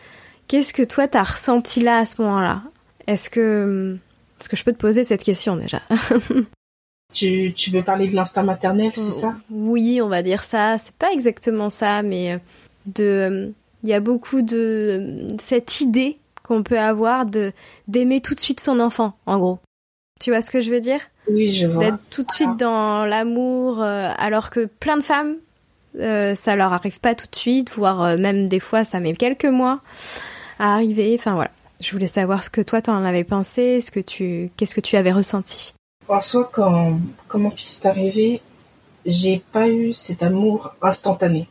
[0.49, 2.63] qu'est-ce que toi t'as ressenti là à ce moment-là?
[3.07, 3.97] Est-ce que
[4.39, 5.83] est-ce que je peux te poser cette question déjà?
[7.15, 9.37] Tu, tu veux parler de l'instinct maternel, c'est ça?
[9.49, 10.77] Oui, on va dire ça.
[10.77, 12.39] C'est pas exactement ça, mais euh,
[12.85, 17.53] de il y a beaucoup de cette idée qu'on peut avoir de
[17.89, 19.59] d'aimer tout de suite son enfant, en gros.
[20.21, 21.01] Tu vois ce que je veux dire?
[21.29, 21.85] Oui, je vois.
[21.85, 25.37] D'être tout de suite dans l'amour, euh, alors que plein de femmes,
[25.99, 29.15] euh, ça leur arrive pas tout de suite, voire euh, même des fois ça met
[29.15, 29.81] quelques mois
[30.59, 31.15] à arriver.
[31.19, 31.51] Enfin voilà.
[31.81, 34.97] Je voulais savoir ce que toi t'en avais pensé, ce que tu, qu'est-ce que tu
[34.97, 35.75] avais ressenti?
[36.09, 38.41] En soi, quand, quand mon fils est arrivé,
[39.05, 41.49] j'ai pas eu cet amour instantané.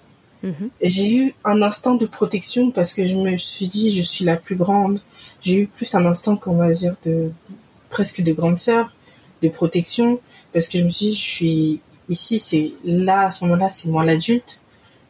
[0.81, 4.37] J'ai eu un instant de protection parce que je me suis dit, je suis la
[4.37, 4.99] plus grande.
[5.41, 7.31] J'ai eu plus un instant qu'on va dire de
[7.89, 8.91] presque de grande sœur,
[9.41, 10.19] de protection,
[10.53, 13.89] parce que je me suis dit, je suis ici, c'est là, à ce moment-là, c'est
[13.89, 14.61] moi l'adulte.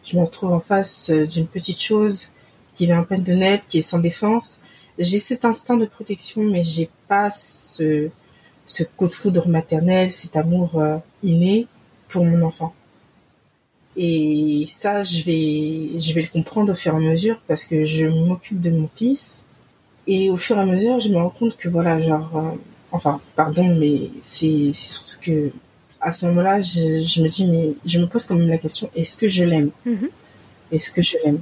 [0.04, 2.30] Je me retrouve en face euh, d'une petite chose
[2.76, 4.62] qui vient à peine de naître, qui est sans défense.
[5.00, 8.10] J'ai cet instinct de protection, mais j'ai pas ce,
[8.66, 11.68] ce coup de foudre maternel, cet amour euh, inné
[12.10, 12.74] pour mon enfant.
[13.98, 17.86] Et ça, je vais, je vais le comprendre au fur et à mesure parce que
[17.86, 19.46] je m'occupe de mon fils.
[20.08, 22.52] Et au fur et à mesure, je me rends compte que voilà, genre, euh,
[22.92, 25.52] enfin, pardon, mais c'est surtout que
[26.02, 28.90] à ce moment-là, je, je me dis, mais je me pose quand même la question,
[28.96, 29.72] est-ce que je l'aime?
[29.86, 30.10] Mhm.
[30.72, 31.42] Est-ce que je l'aime?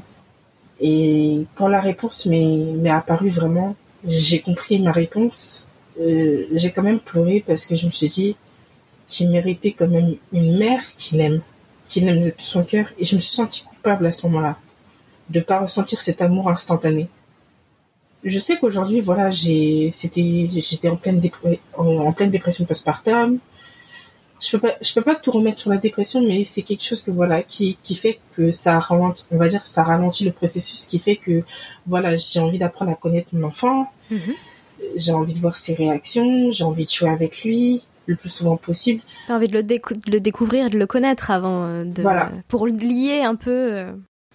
[0.80, 3.76] Et quand la réponse m'est m'est apparue vraiment,
[4.08, 5.68] j'ai compris ma réponse.
[6.02, 8.36] euh, j'ai quand même pleuré parce que je me suis dit
[9.08, 11.42] qu'il méritait quand même une mère qui l'aime,
[11.86, 12.88] qui l'aime de tout son cœur.
[12.98, 14.58] Et je me suis sentie coupable à ce moment-là
[15.30, 17.08] de pas ressentir cet amour instantané.
[18.24, 23.40] Je sais qu'aujourd'hui, voilà, j'ai, c'était, j'étais en pleine, dépre- en, en pleine dépression postpartum.
[24.42, 27.02] Je peux pas, je peux pas tout remettre sur la dépression, mais c'est quelque chose
[27.02, 30.86] que voilà, qui, qui fait que ça ralentit, on va dire, ça ralentit le processus,
[30.88, 31.44] qui fait que
[31.88, 33.88] voilà, j'ai envie d'apprendre à connaître mon enfant.
[34.12, 34.34] Mhm.
[34.98, 38.58] J'ai envie de voir ses réactions, j'ai envie de jouer avec lui le plus souvent
[38.58, 39.02] possible.
[39.28, 42.32] T'as envie de le, décou- de le découvrir, de le connaître avant euh, de, Voilà.
[42.48, 43.92] pour lier un peu euh,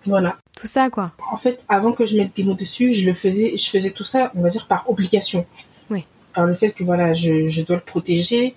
[0.06, 0.36] Voilà.
[0.58, 1.12] tout ça quoi.
[1.30, 4.04] En fait, avant que je mette des mots dessus, je le faisais, je faisais tout
[4.04, 5.44] ça, on va dire, par obligation.
[5.90, 6.04] Oui.
[6.34, 8.54] Par le fait que voilà, je, je dois le protéger,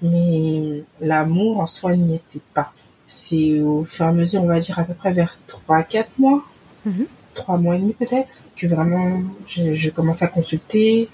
[0.00, 2.72] mais l'amour en soi n'y était pas.
[3.06, 5.82] C'est au fur et à mesure, on va dire à peu près vers 3 à
[5.82, 6.42] 4 mois,
[6.84, 7.06] Mhm.
[7.34, 11.08] 3 mois et demi peut-être, que vraiment je, je commence à consulter,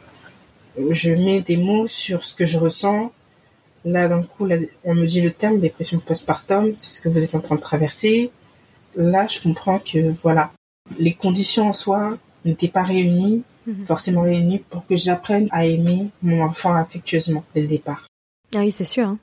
[0.90, 3.12] je mets des mots sur ce que je ressens.
[3.84, 7.22] Là, d'un coup, là, on me dit le terme dépression postpartum, c'est ce que vous
[7.24, 8.30] êtes en train de traverser.
[8.96, 10.50] Là, je comprends que voilà,
[10.98, 13.86] les conditions en soi n'étaient pas réunies, Mhm.
[13.86, 18.06] forcément réunies, pour que j'apprenne à aimer mon enfant affectueusement dès le départ.
[18.56, 19.06] Ah oui, c'est sûr.
[19.08, 19.18] hein.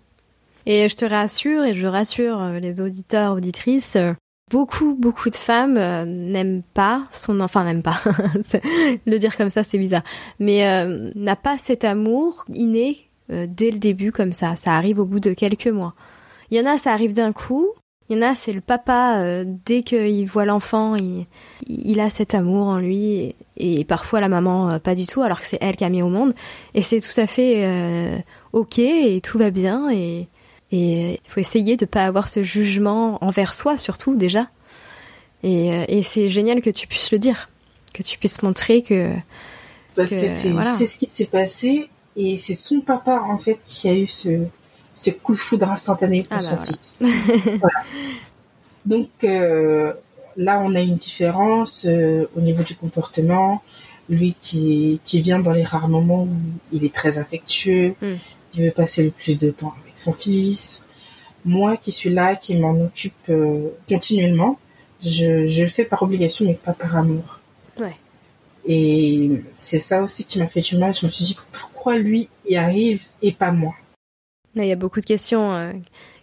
[0.68, 4.13] Et je te rassure et je rassure euh, les auditeurs, auditrices, euh,
[4.52, 8.00] beaucoup, beaucoup de femmes euh, n'aiment pas son enfant, n'aiment pas.
[9.06, 10.04] Le dire comme ça, c'est bizarre.
[10.39, 14.56] Mais euh, n'a pas cet amour inné euh, dès le début comme ça.
[14.56, 15.94] Ça arrive au bout de quelques mois.
[16.52, 17.68] Il y en a, ça arrive d'un coup.
[18.08, 21.26] Il y en a, c'est le papa, euh, dès qu'il voit l'enfant, il,
[21.68, 23.14] il a cet amour en lui.
[23.16, 25.90] Et, et parfois la maman, euh, pas du tout, alors que c'est elle qui a
[25.90, 26.36] mis au monde.
[26.76, 28.18] Et c'est tout à fait euh,
[28.54, 29.90] ok et tout va bien.
[29.92, 30.28] Et
[30.72, 34.50] il faut essayer de pas avoir ce jugement envers soi, surtout déjà.
[35.42, 37.50] Et, et c'est génial que tu puisses le dire,
[37.94, 39.12] que tu puisses montrer que.
[39.96, 40.74] Parce Que, que c'est voilà.
[40.74, 44.45] c'est ce qui s'est passé et c'est son papa en fait qui a eu ce,
[44.95, 46.65] ce coup de foudre instantané pour Ah son voilà.
[46.65, 46.97] fils.
[46.99, 47.80] Voilà.
[48.86, 49.93] Donc euh,
[50.38, 53.62] là, on a une différence euh, au niveau du comportement.
[54.08, 56.30] Lui qui, qui vient dans les rares moments où
[56.71, 58.13] il est très affectueux, Mm.
[58.54, 60.86] il veut passer le plus de temps avec son fils.
[61.43, 64.60] Moi qui suis là, qui m'en occupe euh, continuellement,
[65.04, 67.39] je, je le fais par obligation, mais pas par amour.
[67.80, 67.95] Ouais.
[68.67, 70.95] Et c'est ça aussi qui m'a fait du mal.
[70.95, 73.74] Je me suis dit, pourquoi lui y arrive et pas moi
[74.63, 75.74] il y a beaucoup de questions euh,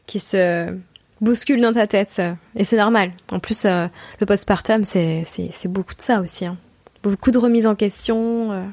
[0.07, 0.75] qui se
[1.20, 2.16] bousculent dans ta tête.
[2.18, 3.12] euh, et c'est normal.
[3.31, 3.87] En plus, euh,
[4.20, 5.25] le postpartum, c'est,
[5.66, 6.46] beaucoup de ça aussi.
[6.46, 6.57] hein.
[7.03, 8.53] Beaucoup de remises en question.
[8.53, 8.64] euh,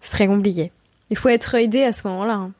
[0.00, 0.72] c'est très compliqué.
[1.10, 2.34] Il faut être aidé à ce moment-là.
[2.34, 2.52] hein.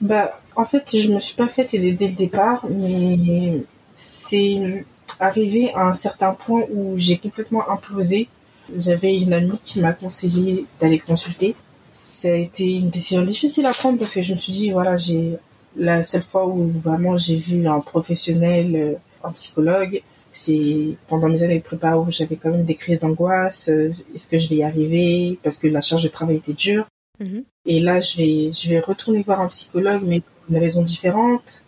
[0.00, 3.62] Bah, en fait, je me suis pas fait aider dès le départ, mais
[3.94, 4.84] c'est
[5.18, 8.28] arrivé à un certain point où j'ai complètement implosé.
[8.76, 11.54] J'avais une amie qui m'a conseillé d'aller consulter.
[11.92, 14.96] Ça a été une décision difficile à prendre parce que je me suis dit, voilà,
[14.96, 15.36] j'ai
[15.76, 21.42] la seule fois où vraiment j'ai vu un professionnel, euh, un psychologue, c'est pendant mes
[21.42, 23.68] années de prépa où j'avais quand même des crises d'angoisse.
[23.68, 25.38] euh, Est-ce que je vais y arriver?
[25.42, 26.86] Parce que la charge de travail était dure.
[27.18, 27.42] Mhm.
[27.66, 31.64] Et là, je vais, je vais retourner voir un psychologue, mais pour une raison différente,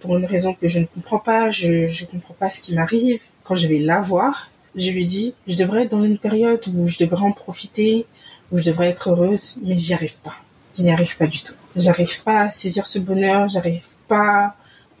[0.00, 1.50] pour une raison que je ne comprends pas.
[1.50, 3.20] Je, je comprends pas ce qui m'arrive.
[3.44, 6.86] Quand je vais la voir, je lui dis, je devrais être dans une période où
[6.86, 8.06] je devrais en profiter,
[8.52, 10.36] où je devrais être heureuse, mais j'y arrive pas.
[10.76, 11.54] Je n'y arrive pas du tout.
[11.74, 14.54] J'arrive pas à saisir ce bonheur, j'arrive pas,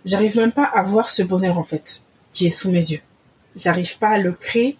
[0.04, 2.00] j'arrive même pas à voir ce bonheur, en fait,
[2.32, 3.00] qui est sous mes yeux.
[3.54, 4.76] J'arrive pas à le créer.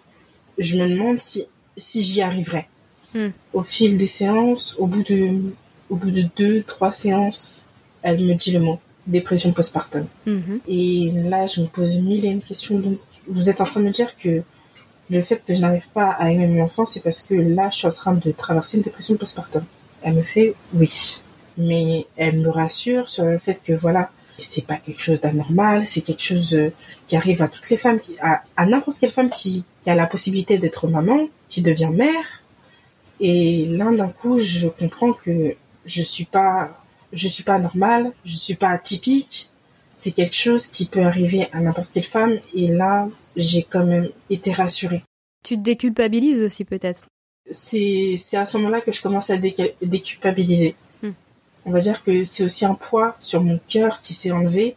[0.57, 1.45] Je me demande si,
[1.77, 2.67] si j'y arriverai
[3.53, 5.41] au fil des séances, au bout de,
[5.89, 7.67] au bout de deux, trois séances,
[8.01, 10.05] elle me dit le mot dépression postpartum.
[10.25, 10.59] Mhm.
[10.67, 12.77] Et là, je me pose mille et une questions.
[12.77, 14.43] Donc, vous êtes en train de me dire que
[15.09, 17.77] le fait que je n'arrive pas à aimer mon enfant, c'est parce que là, je
[17.77, 19.63] suis en train de traverser une dépression postpartum.
[20.01, 21.21] Elle me fait oui.
[21.57, 26.01] Mais elle me rassure sur le fait que voilà, c'est pas quelque chose d'anormal, c'est
[26.01, 26.71] quelque chose euh,
[27.07, 30.59] qui arrive à toutes les femmes, à, n'importe quelle femme qui, qui a la possibilité
[30.59, 32.43] d'être maman, qui devient mère.
[33.19, 36.69] Et là, d'un coup, je comprends que je suis pas,
[37.11, 39.49] je suis pas normale, je suis pas atypique.
[39.93, 42.37] C'est quelque chose qui peut arriver à n'importe quelle femme.
[42.53, 45.03] Et là, j'ai quand même été rassurée.
[45.43, 47.05] Tu te déculpabilises aussi peut-être.
[47.49, 50.75] C'est, à ce moment-là que je commence à déculpabiliser.
[51.01, 51.11] Hmm.
[51.65, 54.75] On va dire que c'est aussi un poids sur mon cœur qui s'est enlevé.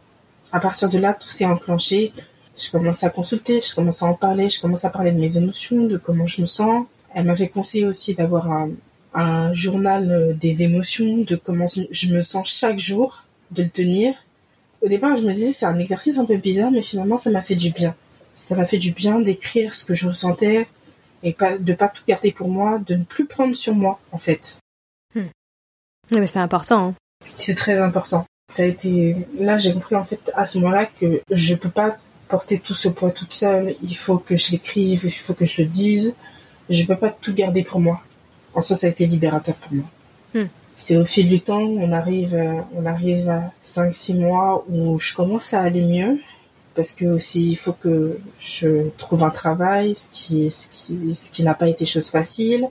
[0.53, 2.13] À partir de là, tout s'est enclenché.
[2.57, 5.37] Je commence à consulter, je commence à en parler, je commence à parler de mes
[5.37, 6.85] émotions, de comment je me sens.
[7.13, 8.69] Elle m'avait conseillé aussi d'avoir un,
[9.13, 14.13] un journal euh, des émotions, de comment je me sens chaque jour, de le tenir.
[14.81, 17.41] Au départ, je me disais c'est un exercice un peu bizarre, mais finalement, ça m'a
[17.41, 17.95] fait du bien.
[18.41, 20.67] Ça m'a fait du bien d'écrire ce que je ressentais
[21.21, 24.17] et pas de pas tout garder pour moi, de ne plus prendre sur moi, en
[24.17, 24.57] fait.
[25.15, 26.87] Ouais, mais c'est important.
[26.87, 26.95] hein.
[27.37, 28.25] C'est très important.
[28.51, 31.97] Ça a été là, j'ai compris en fait à ce moment-là que je peux pas
[32.27, 33.75] porter tout ce poids toute seule.
[33.83, 36.15] Il faut que je l'écrive, il faut que je le dise.
[36.69, 38.01] Je peux pas tout garder pour moi.
[38.55, 39.85] En soi, ça a été libérateur pour moi.
[40.33, 40.47] Hmm.
[40.75, 45.13] C'est au fil du temps, on arrive, euh, on arrive à 5-6 mois où je
[45.13, 46.19] commence à aller mieux.
[46.75, 51.31] Parce que aussi, il faut que je trouve un travail, ce qui, ce qui, ce
[51.31, 52.67] qui n'a pas été chose facile.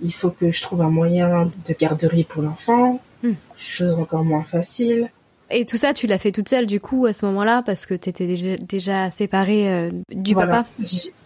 [0.00, 3.00] Il faut que je trouve un moyen de garderie pour l'enfant.
[3.22, 3.34] Hmm.
[3.56, 5.08] Chose encore moins facile.
[5.50, 7.94] Et tout ça, tu l'as fait toute seule du coup à ce moment-là parce que
[7.94, 10.64] t'étais déjà, déjà séparée euh, du voilà.
[10.64, 10.68] papa.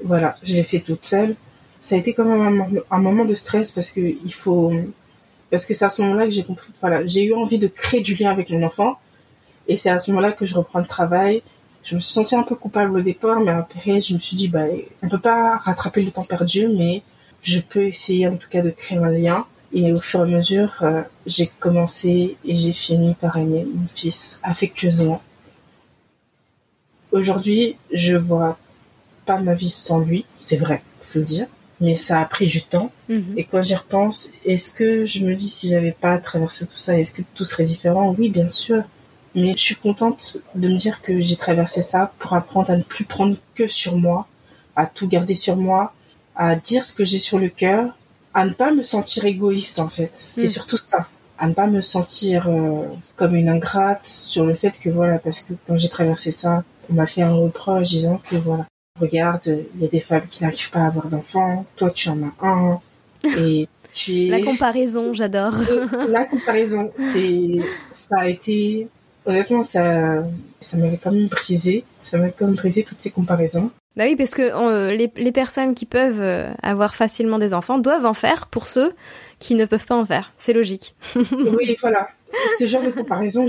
[0.05, 1.35] Voilà, je l'ai fait toute seule.
[1.81, 4.73] Ça a été quand même un, un moment de stress parce que il faut,
[5.51, 8.01] parce que c'est à ce moment-là que j'ai compris, voilà, j'ai eu envie de créer
[8.01, 8.99] du lien avec mon enfant.
[9.69, 11.43] Et c'est à ce moment-là que je reprends le travail.
[11.89, 14.49] Je me suis sentie un peu coupable au départ, mais après, je me suis dit,
[14.49, 14.65] bah,
[15.03, 17.03] on peut pas rattraper le temps perdu, mais
[17.41, 19.47] je peux essayer en tout cas de créer un lien.
[19.73, 23.87] Et au fur et à mesure, euh, j'ai commencé et j'ai fini par aimer mon
[23.87, 25.23] fils affectueusement.
[27.11, 28.59] Aujourd'hui, je vois
[29.25, 31.47] pas ma vie sans lui, c'est vrai, faut le dire,
[31.81, 32.93] mais ça a pris du temps.
[33.09, 33.33] Mhm.
[33.39, 36.99] Et quand j'y repense, est-ce que je me dis si j'avais pas traversé tout ça,
[36.99, 38.15] est-ce que tout serait différent?
[38.19, 38.83] Oui, bien sûr.
[39.35, 42.83] Mais je suis contente de me dire que j'ai traversé ça pour apprendre à ne
[42.83, 44.27] plus prendre que sur moi,
[44.77, 45.93] à tout garder sur moi,
[46.37, 47.97] à dire ce que j'ai sur le cœur,
[48.35, 50.11] à ne pas me sentir égoïste en fait.
[50.13, 50.49] C'est Mm.
[50.49, 51.09] surtout ça.
[51.39, 52.83] À ne pas me sentir euh,
[53.17, 56.95] comme une ingrate sur le fait que voilà, parce que quand j'ai traversé ça, on
[56.95, 58.67] m'a fait un reproche disant que voilà,
[59.01, 59.43] regarde,
[59.77, 62.47] il y a des femmes qui n'arrivent pas à avoir d'enfants, toi tu en as
[62.47, 62.81] un,
[63.39, 64.29] et tu es...
[64.29, 65.55] La comparaison, j'adore.
[66.09, 67.61] La comparaison, c'est,
[67.93, 68.89] ça a été,
[69.29, 70.25] honnêtement, ça,
[70.61, 71.85] ça m'avait quand même brisé.
[72.03, 73.71] Ça m'avait quand même brisé toutes ces comparaisons.
[73.97, 77.79] Bah oui, parce que euh, les, les personnes qui peuvent euh, avoir facilement des enfants
[77.79, 78.93] doivent en faire pour ceux
[79.39, 80.33] qui ne peuvent pas en faire.
[80.39, 80.95] C'est logique.
[81.17, 82.09] oui, voilà.
[82.59, 83.47] Ce genre de comparaison,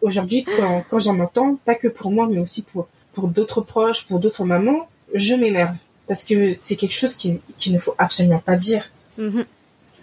[0.00, 4.06] aujourd'hui, quand, quand j'en entends, pas que pour moi, mais aussi pour, pour d'autres proches,
[4.06, 5.76] pour d'autres mamans, je m'énerve.
[6.08, 7.40] parce que c'est quelque chose qu'il
[7.72, 8.90] ne faut absolument pas dire.
[9.18, 9.44] Mhm.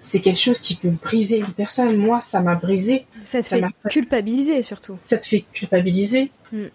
[0.04, 1.96] C'est quelque chose qui peut briser une personne.
[1.96, 3.06] Moi, ça m'a brisé.
[3.26, 4.98] Ça te Ça fait culpabiliser surtout.
[5.04, 6.32] Ça te fait culpabiliser.
[6.52, 6.66] Mm.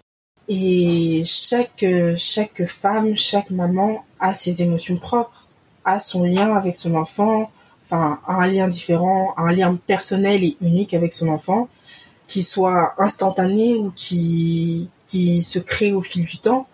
[0.49, 5.47] Et chaque, chaque femme, chaque maman a ses émotions propres,
[5.83, 7.51] a son lien avec son enfant,
[7.85, 11.67] enfin, a un lien différent, un lien personnel et unique avec son enfant,
[12.27, 16.67] qui soit instantané ou qui, qui se crée au fil du temps.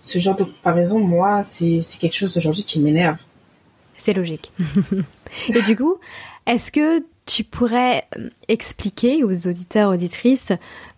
[0.00, 3.18] Ce genre de comparaison, moi, c'est c'est quelque chose aujourd'hui qui m'énerve.
[3.96, 4.52] C'est logique.
[5.48, 5.96] Et du coup,
[6.46, 10.52] est-ce que tu pourrais euh, expliquer aux auditeurs, auditrices,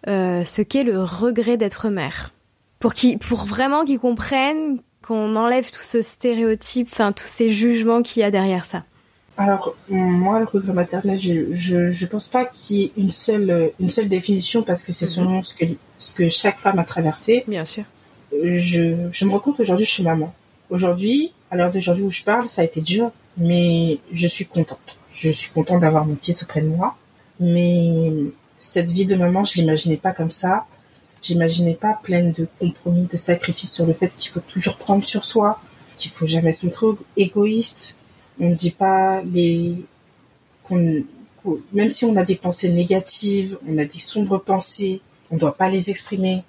[0.06, 2.32] euh, ce qu'est le regret d'être mère?
[2.78, 8.20] Pour, pour vraiment qu'ils comprennent qu'on enlève tout ce stéréotype, enfin tous ces jugements qu'il
[8.20, 8.84] y a derrière ça?
[9.36, 13.50] Alors, moi, le regret maternel, je, je, je pense pas qu'il y ait une seule,
[13.50, 15.64] euh, une seule définition parce que c'est selon ce que,
[15.98, 17.44] ce que chaque femme a traversé.
[17.48, 17.84] Bien sûr.
[18.32, 20.34] Je, je me rends compte qu'aujourd'hui, je suis maman.
[20.68, 24.98] Aujourd'hui, à l'heure d'aujourd'hui où je parle, ça a été dur, mais je suis contente.
[25.12, 26.96] Je suis contente d'avoir mon fils auprès de moi.
[27.40, 28.12] Mais
[28.58, 30.66] cette vie de maman, je l'imaginais pas comme ça.
[31.22, 35.24] J'imaginais pas pleine de compromis, de sacrifices sur le fait qu'il faut toujours prendre sur
[35.24, 35.60] soi,
[35.96, 36.86] qu'il faut jamais se montrer
[37.16, 37.98] égoïste.
[38.38, 39.84] On ne dit pas les,
[40.64, 41.02] qu'on,
[41.72, 45.56] même si on a des pensées négatives, on a des sombres pensées, on ne doit
[45.56, 46.42] pas les exprimer.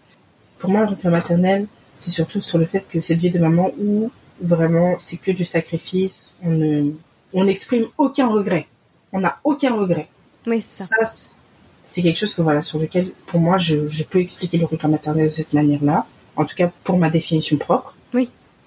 [0.59, 1.67] Pour moi, le regret maternel,
[1.97, 4.11] c'est surtout sur le fait que cette vie de maman où
[4.41, 6.91] vraiment c'est que du sacrifice, on ne,
[7.33, 8.67] on n'exprime aucun regret.
[9.13, 10.07] On n'a aucun regret.
[10.47, 10.95] Oui, c'est ça.
[11.05, 11.11] Ça,
[11.83, 14.87] c'est- quelque chose que voilà, sur lequel, pour moi, je, je peux expliquer le regret
[14.87, 16.05] maternel de cette manière-là.
[16.35, 17.95] En tout cas, pour ma définition propre.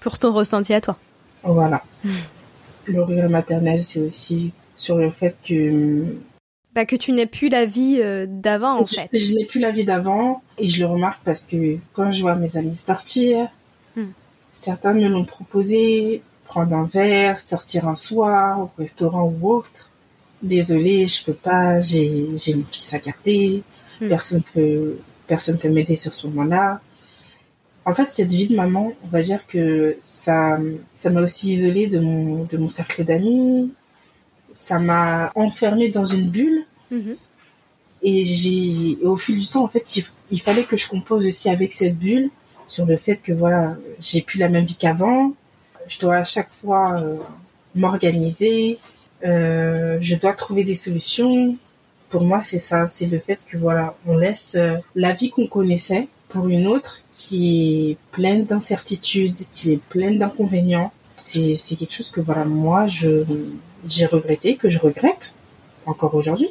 [0.01, 0.97] Pour ton ressenti à toi.
[1.41, 1.81] Voilà.
[2.85, 6.03] Le regret maternel, c'est aussi sur le fait que
[6.75, 9.09] Bah, que tu n'aies plus la vie euh, d'avant, en je, fait.
[9.13, 12.35] je n'ai plus la vie d'avant et je le remarque parce que quand je vois
[12.35, 13.47] mes amis sortir, Hmm.
[14.55, 19.91] Certains me l'ont proposé, prendre un verre, sortir un soir au restaurant ou autre.
[20.43, 23.63] Désolée, je peux pas, j'ai j'ai mon fils à garder,
[24.01, 24.09] Hmm.
[24.09, 24.97] personne peut
[25.27, 26.81] personne peut m'aider sur ce moment-là.
[27.85, 30.59] En fait, cette vie de maman, on va dire que ça
[30.97, 33.71] ça m'a aussi isolée de mon de mon cercle d'amis,
[34.53, 37.15] ça m'a enfermée dans une bulle Mhm.
[38.03, 41.25] et j'ai, et au fil du temps, en fait, il, il fallait que je compose
[41.25, 42.29] aussi avec cette bulle
[42.67, 45.33] sur le fait que voilà, j'ai plus la même vie qu'avant.
[45.87, 47.17] Je dois à chaque fois euh,
[47.75, 48.79] m'organiser.
[49.25, 51.55] euh, je dois trouver des solutions.
[52.09, 55.47] Pour moi, c'est ça, c'est le fait que voilà, on laisse euh, la vie qu'on
[55.47, 60.91] connaissait pour une autre qui est pleine d'incertitudes, qui est pleine d'inconvénients.
[61.15, 63.23] C'est, c'est quelque chose que voilà, moi, je,
[63.87, 65.35] j'ai regretté, que je regrette
[65.85, 66.49] encore aujourd'hui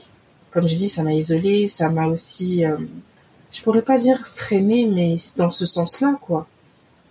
[0.55, 2.77] comme je dis, ça m'a isolée, ça m'a aussi, euh,
[3.55, 6.47] je pourrais pas dire freiné, mais dans ce sens-là, quoi.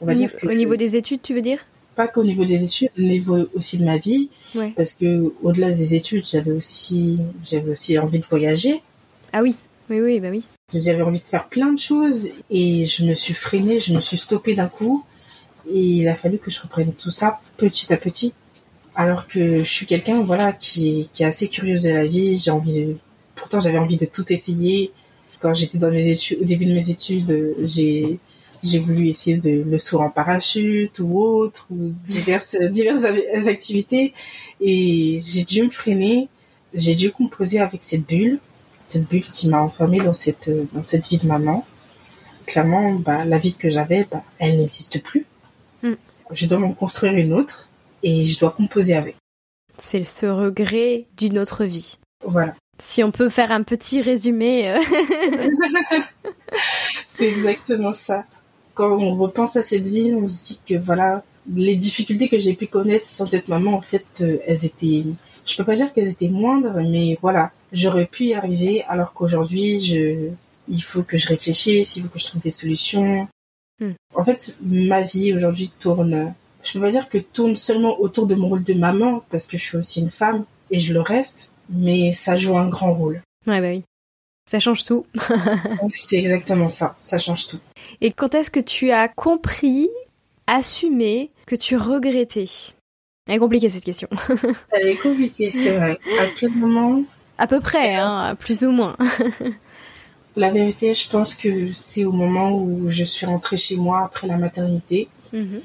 [0.02, 1.60] On va Au, dire niveau- que au niveau des études, tu veux dire?
[1.96, 4.74] Pas qu'au niveau des études, au niveau aussi de ma vie, Ouais.
[4.76, 8.82] parce que au-delà des études, j'avais aussi, j'avais aussi envie de voyager,
[9.32, 9.56] Ah oui,
[9.90, 10.44] oui, oui, bah oui.
[10.74, 14.18] j'avais envie de faire plein de choses, et je me suis freinée, je me suis
[14.18, 15.04] stoppée d'un coup,
[15.72, 18.34] et il a fallu que je reprenne tout ça petit à petit.
[18.96, 22.38] Alors que je suis quelqu'un, voilà, qui est, qui est assez curieuse de la vie,
[22.38, 22.96] j'ai envie de,
[23.36, 24.92] pourtant j'avais envie de tout essayer.
[25.44, 28.18] Quand j'étais dans mes études, au début de mes études, j'ai,
[28.64, 33.04] j'ai voulu essayer de le saut en parachute ou autre, ou diverses, diverses
[33.48, 34.14] activités.
[34.62, 36.30] Et j'ai dû me freiner.
[36.74, 38.40] J'ai dû composer avec cette bulle,
[38.88, 41.68] cette bulle qui m'a enfermée dans cette, dans cette vie de maman.
[42.46, 45.26] Clairement, bah, la vie que j'avais, bah, elle n'existe plus.
[45.82, 45.96] Mm.
[46.32, 47.68] Je dois m'en construire une autre
[48.02, 49.18] et je dois composer avec.
[49.78, 51.98] C'est ce regret d'une autre vie.
[52.26, 52.56] Voilà.
[52.80, 54.72] Si on peut faire un petit résumé.
[54.72, 54.80] euh,
[57.08, 58.26] C'est exactement ça.
[58.74, 62.54] Quand on repense à cette vie, on se dit que voilà, les difficultés que j'ai
[62.54, 65.04] pu connaître sans être maman, en fait, euh, elles étaient,
[65.46, 69.80] je peux pas dire qu'elles étaient moindres, mais voilà, j'aurais pu y arriver, alors qu'aujourd'hui,
[69.82, 70.30] je,
[70.68, 73.28] il faut que je réfléchisse, il faut que je trouve des solutions.
[73.80, 73.94] Hmm.
[74.16, 78.36] En fait, ma vie aujourd'hui tourne, je peux pas dire que tourne seulement autour de
[78.36, 81.53] mon rôle de maman, parce que je suis aussi une femme, et je le reste,
[81.70, 83.22] mais ça joue un grand rôle.
[83.48, 83.84] Ouais, bah oui.
[84.50, 85.06] Ça change tout.
[85.94, 87.60] C'est exactement ça, ça change tout.
[88.02, 89.88] Et quand est-ce que tu as compris,
[90.48, 92.48] assumé que tu regrettais?
[93.28, 94.10] Elle est compliquée cette question.
[94.72, 95.98] Elle est compliquée, c'est vrai.
[96.20, 97.04] À quel moment?
[97.38, 98.98] À peu près, hein, plus ou moins.
[100.36, 104.28] La vérité, je pense que c'est au moment où je suis rentrée chez moi après
[104.28, 105.62] la maternité, Mhm.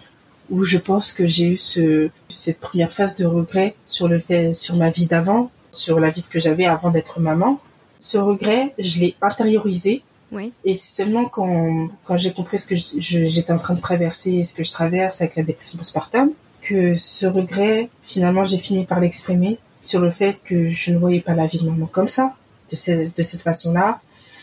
[0.51, 4.55] où je pense que j'ai eu ce, cette première phase de regret sur le fait,
[4.55, 7.61] sur ma vie d'avant, sur la vie que j'avais avant d'être maman.
[8.01, 10.03] Ce regret, je l'ai intériorisé.
[10.31, 10.53] Oui.
[10.65, 14.45] Et c'est seulement quand, quand j'ai compris ce que j'étais en train de traverser et
[14.45, 19.01] ce que je traverse avec la dépression postpartum que ce regret, finalement, j'ai fini par
[19.01, 22.35] l'exprimer sur le fait que je ne voyais pas la vie de maman comme ça,
[22.71, 24.01] de, de cette façon-là.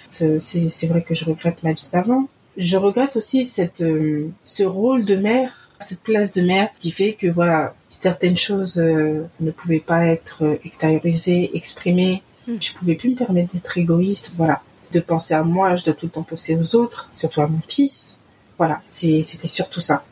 [0.09, 2.28] C'est vrai que je regrette ma vie d'avant.
[2.57, 7.13] Je regrette aussi cette, euh, ce rôle de mère, cette place de mère qui fait
[7.13, 12.21] que voilà, certaines choses euh, ne pouvaient pas être extériorisées, exprimées.
[12.47, 12.55] Mm.
[12.59, 16.05] Je pouvais plus me permettre d'être égoïste, voilà, de penser à moi, je dois tout
[16.05, 18.21] le temps penser aux autres, surtout à mon fils.
[18.57, 20.05] Voilà, c'était surtout ça.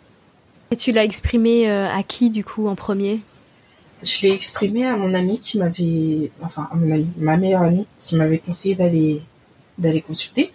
[0.71, 3.21] Et tu l'as exprimé euh, à qui du coup en premier?
[4.01, 8.15] Je l'ai exprimé à mon ami qui m'avait, enfin à mon ma meilleure amie qui
[8.17, 9.21] m'avait conseillé d'aller
[9.77, 10.51] d'aller consulter.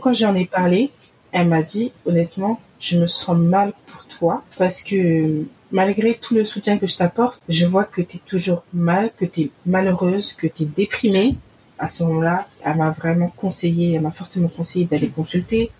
[0.00, 0.90] Quand j'en ai parlé,
[1.30, 6.44] elle m'a dit honnêtement, je me sens mal pour toi parce que malgré tout le
[6.44, 10.32] soutien que je t'apporte, je vois que tu es toujours mal, que tu es malheureuse,
[10.34, 11.34] que tu es déprimée.
[11.78, 15.70] À ce moment-là, elle m'a vraiment conseillé, elle m'a fortement conseillé d'aller consulter.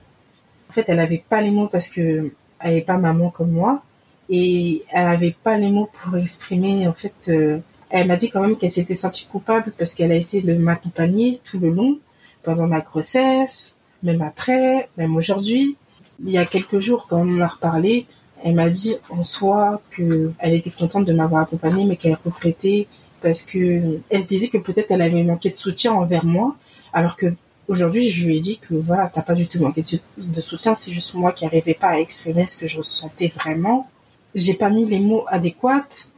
[0.68, 3.82] En fait, elle n'avait pas les mots parce que elle n'est pas maman comme moi
[4.28, 7.58] et elle avait pas les mots pour exprimer en fait euh,
[7.90, 11.38] elle m'a dit quand même qu'elle s'était sentie coupable parce qu'elle a essayé de m'accompagner
[11.44, 11.98] tout le long
[12.42, 15.76] pendant ma grossesse même après même aujourd'hui
[16.24, 18.06] il y a quelques jours quand on en a reparlé
[18.44, 22.86] elle m'a dit en soi que elle était contente de m'avoir accompagnée mais qu'elle regrettait
[23.20, 26.56] parce que elle se disait que peut-être elle avait manqué de soutien envers moi
[26.92, 27.34] alors que
[27.68, 29.82] Aujourd'hui, je lui ai dit que voilà, t'as pas du tout manqué
[30.18, 33.88] de soutien, c'est juste moi qui n'arrivais pas à exprimer ce que je ressentais vraiment.
[34.34, 36.08] J'ai pas mis les mots adéquats.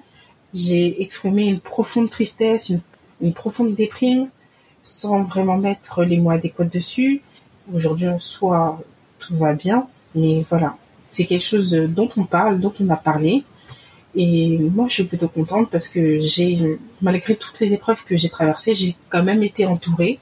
[0.55, 2.73] J'ai exprimé une profonde tristesse,
[3.21, 4.29] une, profonde déprime,
[4.85, 7.23] sans vraiment mettre les mots adéquats dessus.
[7.73, 8.81] Aujourd'hui, en soi,
[9.19, 10.77] tout va bien, mais voilà,
[11.15, 13.45] c'est quelque chose dont on parle, dont on a parlé.
[14.17, 18.29] Et moi, je suis plutôt contente parce que j'ai, malgré toutes les épreuves que j'ai
[18.29, 20.21] traversées, j'ai quand même été entourée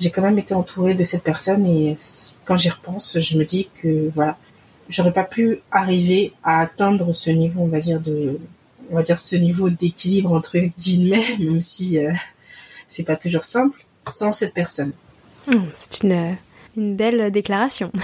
[0.00, 1.96] j'ai quand même été entourée de cette personne et
[2.46, 4.38] quand j'y repense, je me dis que voilà,
[4.88, 8.40] j'aurais pas pu arriver à atteindre ce niveau, on va dire de,
[8.90, 12.10] on va dire ce niveau d'équilibre entre guillemets, même si euh,
[12.88, 14.92] c'est pas toujours simple, sans cette personne.
[15.46, 16.36] Hmm, c'est une
[16.76, 17.92] une belle déclaration.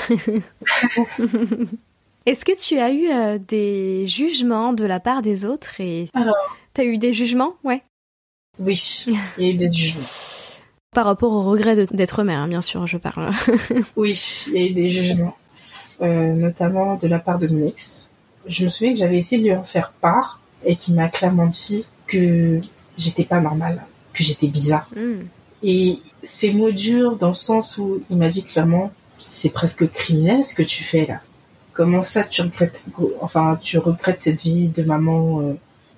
[2.26, 6.34] Est-ce que tu as eu euh, des jugements de la part des autres et Alors,
[6.74, 7.84] t'as eu des jugements, ouais
[8.58, 9.06] Oui,
[9.38, 10.02] il y a eu des jugements.
[10.92, 13.30] Par rapport au regret d'être mère, hein, bien sûr, je parle.
[13.96, 15.36] oui, il y a eu des jugements,
[16.02, 18.08] euh, notamment de la part de mon ex.
[18.46, 21.46] Je me souviens que j'avais essayé de lui en faire part et qu'il m'a clairement
[21.46, 22.60] dit que
[22.98, 24.88] j'étais pas normale, que j'étais bizarre.
[24.96, 25.24] Hmm.
[25.62, 30.44] Et ces mots durs dans le sens où il m'a dit clairement, c'est presque criminel
[30.44, 31.20] ce que tu fais là.
[31.76, 32.86] Comment ça tu regrettes,
[33.20, 35.54] enfin tu regrettes cette vie de maman euh,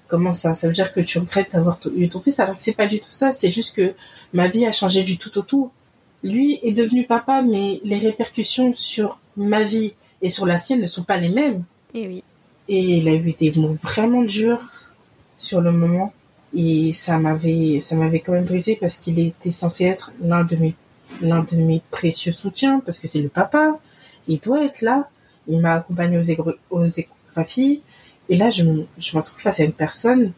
[0.09, 0.55] Comment ça?
[0.55, 2.41] Ça veut dire que tu regrettes d'avoir eu ton fils?
[2.41, 3.35] Alors que c'est pas du tout ça.
[3.35, 3.95] C'est juste que
[4.33, 5.71] ma vie a changé du tout au tout.
[6.25, 10.87] Lui est devenu papa, mais les répercussions sur ma vie et sur la sienne ne
[10.87, 11.63] sont pas les mêmes.
[11.95, 12.25] Et eh oui.
[12.69, 14.63] Et il a eu des mots vraiment durs
[15.37, 16.13] sur le moment.
[16.57, 20.57] Et ça m'avait, ça m'avait quand même brisé parce qu'il était censé être l'un de
[20.57, 20.75] mes,
[21.21, 23.79] l'un de mes précieux soutiens parce que c'est le papa.
[24.27, 25.11] Il doit être là.
[25.49, 26.19] Il m'a accompagné
[26.71, 27.83] aux, échographies.
[28.29, 30.33] Et là, je me, retrouve face à une personne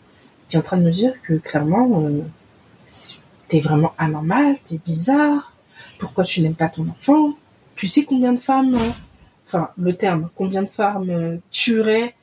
[0.48, 2.22] qui est en train de me dire que clairement, euh,
[3.48, 5.52] t'es vraiment anormal, t'es bizarre,
[5.98, 7.34] pourquoi tu n'aimes pas ton enfant?
[7.76, 8.90] Tu sais combien de femmes, euh,
[9.46, 12.14] enfin le terme, combien de femmes euh, tueraient,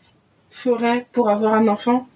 [0.49, 2.07] feraient pour avoir un enfant?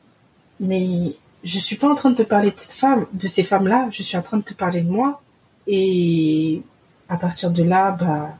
[0.59, 3.87] Mais je suis pas en train de te parler de cette femme, de ces femmes-là,
[3.91, 5.21] je suis en train de te parler de moi.
[5.67, 6.61] Et
[7.09, 8.35] à partir de là, bah,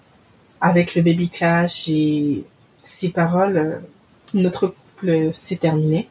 [0.62, 2.46] avec le baby clash et
[2.84, 3.82] ces paroles,
[4.34, 4.74] notre
[5.32, 6.08] c'est terminé.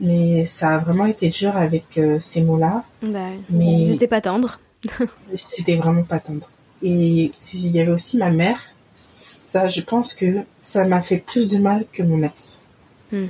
[0.00, 2.84] Mais ça a vraiment été dur avec euh, ces mots-là.
[3.02, 4.60] Bah, mais c'était pas tendre.
[5.34, 6.48] c'était vraiment pas tendre.
[6.82, 8.60] Et s'il y avait aussi ma mère,
[8.94, 12.64] ça, je pense que ça m'a fait plus de mal que mon ex.
[13.10, 13.26] Hmm.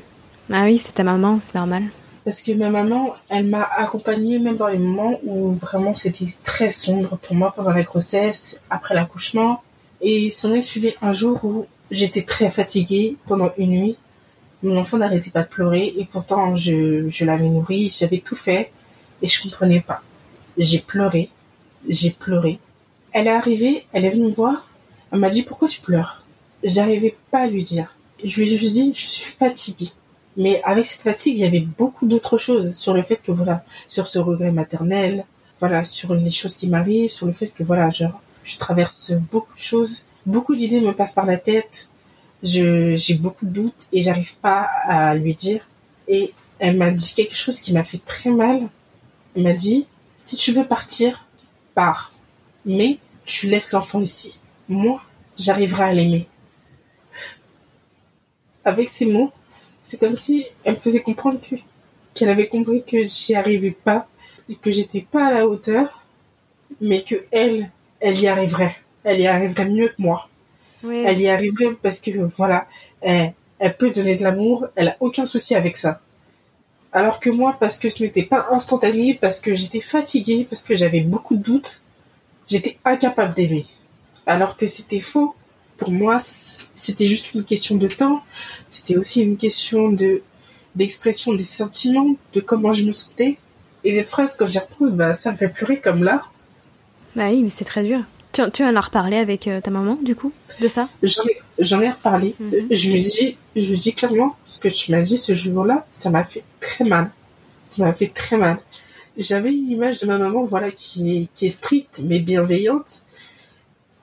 [0.53, 1.84] Ah oui, c'est ta maman, c'est normal.
[2.24, 6.70] Parce que ma maman, elle m'a accompagnée même dans les moments où vraiment c'était très
[6.70, 9.62] sombre pour moi pendant la grossesse, après l'accouchement.
[10.01, 13.96] Et s'en est suivi un jour où j'étais très fatiguée pendant une nuit
[14.62, 18.72] mon enfant n'arrêtait pas de pleurer et pourtant je, je l'avais nourri, j'avais tout fait
[19.22, 20.03] et je comprenais pas.
[20.57, 21.28] J'ai pleuré,
[21.88, 22.59] j'ai pleuré.
[23.12, 24.70] Elle est arrivée, elle est venue me voir,
[25.12, 26.22] elle m'a dit pourquoi tu pleures?
[26.64, 27.94] J'arrivais pas à lui dire.
[28.24, 29.92] Je lui ai dit je suis fatiguée.
[30.36, 33.64] Mais avec cette fatigue, il y avait beaucoup d'autres choses sur le fait que voilà,
[33.88, 35.24] sur ce regret maternel,
[35.59, 39.55] voilà, sur les choses qui m'arrivent, sur le fait que voilà, genre, je traverse beaucoup
[39.55, 41.90] de choses, beaucoup d'idées me passent par la tête,
[42.42, 45.68] j'ai beaucoup de doutes et j'arrive pas à lui dire.
[46.07, 48.68] Et elle m'a dit quelque chose qui m'a fait très mal.
[49.36, 49.86] Elle m'a dit,
[50.16, 51.26] si tu veux partir,
[51.74, 52.12] pars.
[52.64, 54.38] Mais tu laisses l'enfant ici.
[54.68, 55.01] Moi,
[55.36, 56.26] j'arriverai à l'aimer.
[58.64, 59.32] Avec ces mots,
[59.88, 61.57] C'est comme si elle me faisait comprendre que
[62.12, 64.07] qu'elle avait compris que j'y arrivais pas,
[64.61, 66.05] que j'étais pas à la hauteur,
[66.80, 67.70] mais que elle,
[68.01, 68.76] elle y arriverait.
[69.05, 70.28] Elle y arriverait mieux que moi.
[70.84, 72.66] Elle y arriverait parce que voilà,
[73.01, 76.01] elle, elle peut donner de l'amour, elle a aucun souci avec ça.
[76.92, 80.74] Alors que moi, parce que ce n'était pas instantané, parce que j'étais fatiguée, parce que
[80.76, 81.82] j'avais beaucoup de doutes,
[82.46, 83.66] j'étais incapable d'aimer.
[84.26, 85.34] Alors que c'était faux.
[85.76, 88.22] Pour moi, c'était juste une question de temps.
[88.68, 90.22] C'était aussi une question de
[90.74, 93.38] d'expression des sentiments, de comment je me sentais.
[93.82, 96.24] Et cette phrase, quand j'y repense, bah, ça me fait pleurer comme là.
[97.16, 98.00] Bah oui, mais c'est très dur.
[98.32, 100.88] Tu, tu en as reparlé avec euh, ta maman, du coup, de ça?
[101.02, 102.34] J'en ai, reparlé.
[102.38, 102.68] Mhm.
[102.70, 106.11] Je lui dis, je lui dis clairement, ce que tu m'as dit ce jour-là, ça
[106.11, 107.11] m'a fait très mal.
[107.64, 108.59] Ça m'a fait très mal.
[109.16, 113.02] J'avais une image de ma maman, voilà, qui est, qui est stricte, mais bienveillante.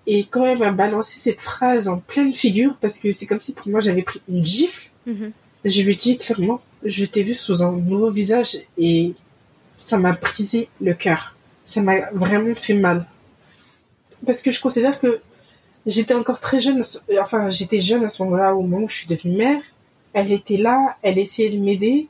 [0.07, 3.53] Et quand elle m'a balancé cette phrase en pleine figure, parce que c'est comme si
[3.53, 5.31] pour moi j'avais pris une gifle, mhm.
[5.63, 9.13] je lui dis clairement, je t'ai vu sous un nouveau visage et
[9.77, 11.34] ça m'a brisé le cœur.
[11.65, 13.05] Ça m'a vraiment fait mal
[14.25, 15.21] parce que je considère que
[15.85, 16.83] j'étais encore très jeune,
[17.19, 19.61] enfin j'étais jeune à ce moment-là, au moment où je suis devenue mère.
[20.13, 22.07] Elle était là, elle essayait de m'aider,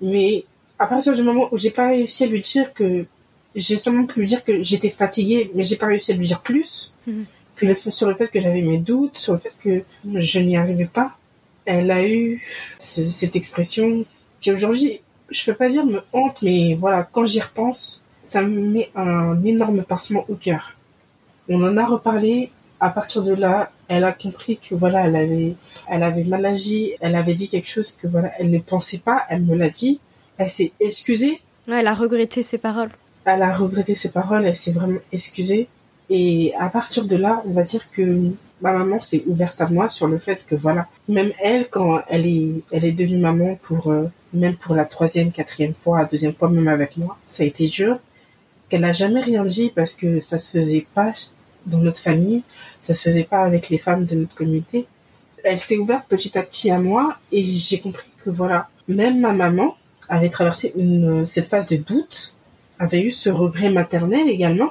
[0.00, 0.44] mais
[0.78, 3.06] à partir du moment où j'ai pas réussi à lui dire que
[3.54, 6.42] j'ai seulement pu lui dire que j'étais fatiguée, mais j'ai pas réussi à lui dire
[6.42, 7.24] plus mhm.
[7.56, 9.82] que le fait, sur le fait que j'avais mes doutes, sur le fait que
[10.14, 11.16] je n'y arrivais pas.
[11.64, 12.42] Elle a eu
[12.78, 14.04] cette expression
[14.40, 18.60] qui aujourd'hui, je peux pas dire me hante, mais voilà, quand j'y repense, ça me
[18.60, 20.74] met un énorme pincement au cœur.
[21.48, 22.50] On en a reparlé.
[22.80, 25.54] À partir de là, elle a compris que voilà, elle avait,
[25.88, 26.92] elle avait mal agi.
[27.00, 29.22] Elle avait dit quelque chose que voilà, elle ne pensait pas.
[29.30, 29.98] Elle me l'a dit.
[30.36, 31.40] Elle s'est excusée.
[31.66, 32.90] Ouais, elle a regretté ses paroles.
[33.24, 34.44] Elle a regretté ses paroles.
[34.46, 35.68] Elle s'est vraiment excusée.
[36.10, 39.88] Et à partir de là, on va dire que ma maman s'est ouverte à moi
[39.88, 43.90] sur le fait que voilà, même elle, quand elle est, elle est devenue maman pour,
[43.90, 47.46] euh, même pour la troisième, quatrième fois, la deuxième fois, même avec moi, ça a
[47.46, 47.98] été dur.
[48.68, 51.12] Qu'elle n'a jamais rien dit parce que ça se faisait pas
[51.66, 52.42] dans notre famille.
[52.82, 54.86] Ça se faisait pas avec les femmes de notre communauté.
[55.44, 59.32] Elle s'est ouverte petit à petit à moi et j'ai compris que voilà, même ma
[59.32, 59.76] maman
[60.08, 62.34] avait traversé une, cette phase de doute,
[62.78, 64.70] avait eu ce regret maternel également.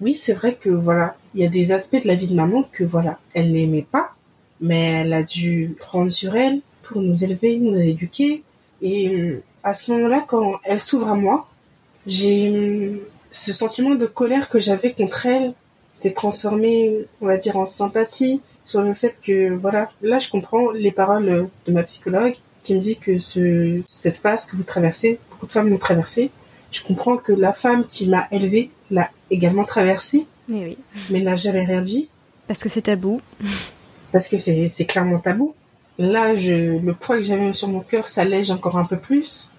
[0.00, 2.64] Oui, c'est vrai que voilà, il y a des aspects de la vie de maman
[2.72, 4.14] que voilà, elle n'aimait pas,
[4.60, 8.42] mais elle a dû prendre sur elle pour nous élever, nous éduquer.
[8.82, 11.48] Et à ce moment-là, quand elle s'ouvre à moi,
[12.10, 13.00] j'ai
[13.32, 15.54] ce sentiment de colère que j'avais contre elle
[15.92, 20.70] s'est transformé, on va dire, en sympathie sur le fait que, voilà, là, je comprends
[20.70, 25.18] les paroles de ma psychologue qui me dit que ce, cette phase que vous traversez,
[25.30, 26.30] beaucoup de femmes l'ont traversée.
[26.70, 30.78] Je comprends que la femme qui m'a élevée l'a également traversée, mais, oui.
[31.10, 32.08] mais n'a jamais rien dit.
[32.46, 33.20] Parce que c'est tabou.
[34.12, 35.54] Parce que c'est, c'est clairement tabou.
[35.98, 39.50] Là, je, le poids que j'avais sur mon cœur s'allège encore un peu plus.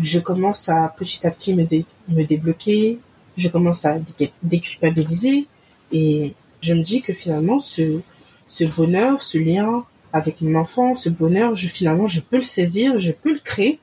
[0.00, 1.66] Je commence à petit à petit me,
[2.08, 2.98] me débloquer.
[3.36, 3.98] Je commence à
[4.42, 5.46] déculpabiliser.
[5.92, 8.00] Et je me dis que finalement, ce,
[8.46, 12.98] ce bonheur, ce lien avec mon enfant, ce bonheur, je, finalement, je peux le saisir,
[12.98, 13.78] je peux le créer.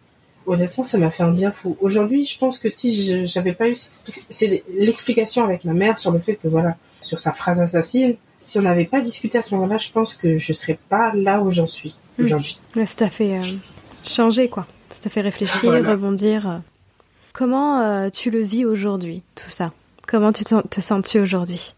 [0.45, 1.77] Honnêtement, ça m'a fait un bien fou.
[1.81, 3.75] Aujourd'hui, je pense que si j'avais pas eu
[4.77, 8.61] l'explication avec ma mère sur le fait que voilà, sur sa phrase assassine, si on
[8.61, 11.67] n'avait pas discuté à ce moment-là, je pense que je serais pas là où j'en
[11.67, 12.23] suis hmm.
[12.23, 12.59] aujourd'hui.
[12.75, 13.47] ça t'a fait euh,
[14.03, 14.67] changer, quoi.
[14.89, 16.61] Ça t'a fait réfléchir, rebondir.
[17.33, 19.71] Comment euh, tu le vis aujourd'hui, tout ça?
[20.07, 21.75] Comment tu te sens-tu aujourd'hui?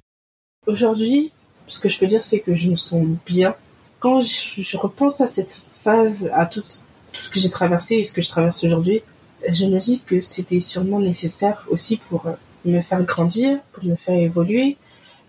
[0.68, 1.32] Aujourd'hui,
[1.68, 3.56] ce que je peux dire, c'est que je me sens bien.
[4.00, 8.14] Quand je, repense à cette phase, à tout, tout ce que j'ai traversé et ce
[8.14, 9.02] que je traverse aujourd'hui,
[9.50, 12.34] je me dis que c'était sûrement nécessaire aussi pour euh,
[12.66, 14.78] me faire grandir, pour me faire évoluer,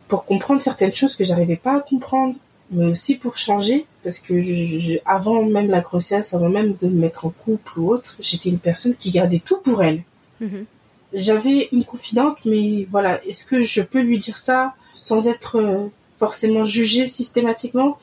[0.09, 2.35] pour comprendre certaines choses que j'arrivais pas à comprendre,
[2.71, 4.35] mais aussi pour changer, parce que
[5.05, 8.59] avant même la grossesse, avant même de me mettre en couple ou autre, j'étais une
[8.59, 10.03] personne qui gardait tout pour elle.
[10.41, 10.67] Mhm.
[11.13, 15.89] J'avais une confidente, mais voilà, est-ce que je peux lui dire ça sans être euh,
[16.19, 17.99] forcément jugée systématiquement,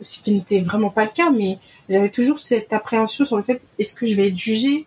[0.00, 1.58] ce qui n'était vraiment pas le cas, mais
[1.88, 4.86] j'avais toujours cette appréhension sur le fait est-ce que je vais être jugée?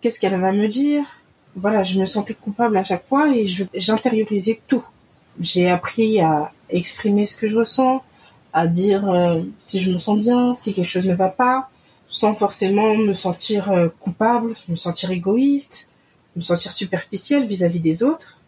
[0.00, 1.04] Qu'est-ce qu'elle va me dire?
[1.56, 4.84] Voilà, je me sentais coupable à chaque fois et j'intériorisais tout.
[5.40, 8.02] J'ai appris à exprimer ce que je ressens,
[8.54, 11.68] à dire euh, si je me sens bien, si quelque chose ne va pas,
[12.06, 15.90] sans forcément me sentir euh, coupable, me sentir égoïste,
[16.36, 18.38] me sentir superficielle vis-à-vis des autres,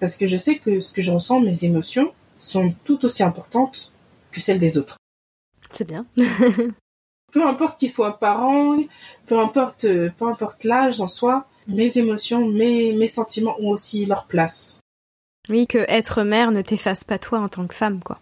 [0.00, 3.92] parce que je sais que ce que je ressens, mes émotions, sont tout aussi importantes
[4.32, 4.96] que celles des autres.
[5.70, 6.06] C'est bien.
[7.32, 8.76] peu importe qu'ils soient parents,
[9.26, 9.86] peu importe,
[10.18, 14.80] peu importe l'âge en soi, mes émotions, mes, mes sentiments ont aussi leur place.
[15.48, 18.18] Oui, que être mère ne t'efface pas toi en tant que femme, quoi.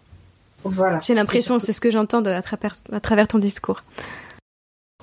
[0.63, 0.99] Voilà.
[1.01, 3.83] J'ai l'impression, c'est ce que j'entends à travers, à travers ton discours.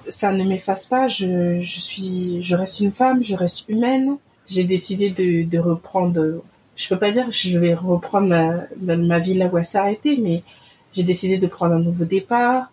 [0.09, 1.09] ça ne m'efface pas.
[1.09, 4.17] Je, je suis, je reste une femme, je reste humaine.
[4.47, 6.43] J'ai décidé de, de reprendre.
[6.77, 9.79] Je peux pas dire que je vais reprendre ma, ma, vie là où elle s'est
[9.79, 10.43] arrêtée, mais
[10.93, 12.73] j'ai décidé de prendre un nouveau départ.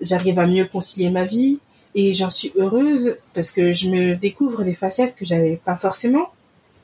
[0.00, 1.60] J'arrive à mieux concilier ma vie
[1.94, 6.32] et j'en suis heureuse parce que je me découvre des facettes que j'avais pas forcément.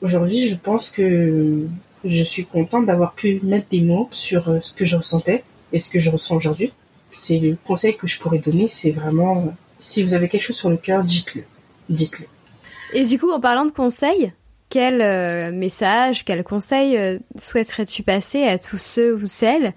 [0.01, 1.67] Aujourd'hui, je pense que
[2.03, 5.79] je suis contente d'avoir pu mettre des mots sur euh, ce que je ressentais et
[5.79, 6.73] ce que je ressens aujourd'hui.
[7.11, 10.69] C'est le conseil que je pourrais donner, c'est vraiment si vous avez quelque chose sur
[10.69, 11.43] le cœur, dites-le.
[11.89, 12.25] Dites-le.
[12.93, 14.31] Et du coup, en parlant de conseils,
[14.69, 19.73] quel euh, message, quel conseil euh, souhaiterais-tu passer à tous ceux ou celles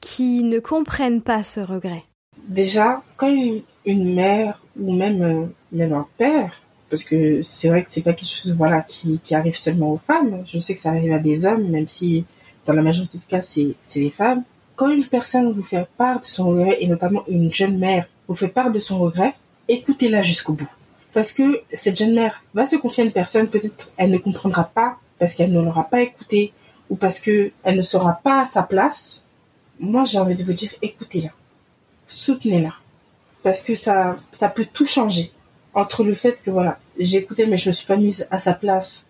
[0.00, 2.04] qui ne comprennent pas ce regret?
[2.46, 3.28] Déjà, quand
[3.84, 6.60] une, mère ou même, euh, même un père,
[6.90, 10.00] parce que c'est vrai que c'est pas quelque chose voilà qui, qui arrive seulement aux
[10.04, 10.44] femmes.
[10.46, 12.24] Je sais que ça arrive à des hommes, même si
[12.66, 14.42] dans la majorité des cas c'est c'est les femmes.
[14.76, 18.34] Quand une personne vous fait part de son regret et notamment une jeune mère vous
[18.34, 19.34] fait part de son regret,
[19.68, 20.68] écoutez-la jusqu'au bout.
[21.12, 24.64] Parce que cette jeune mère va se confier à une personne, peut-être elle ne comprendra
[24.64, 26.52] pas parce qu'elle ne l'aura pas écouté
[26.90, 29.24] ou parce que elle ne sera pas à sa place.
[29.80, 31.30] Moi, j'ai envie de vous dire, écoutez-la.
[32.06, 32.72] Soutenez-la.
[33.42, 35.30] Parce que ça, ça peut tout changer.
[35.76, 39.08] Entre le fait que voilà, écouté mais je me suis pas mise à sa place.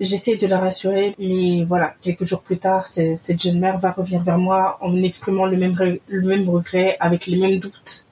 [0.00, 4.22] J'essaie de la rassurer, mais voilà, quelques jours plus tard, cette jeune mère va revenir
[4.22, 8.04] vers moi en exprimant le même, le même regret, avec les mêmes doutes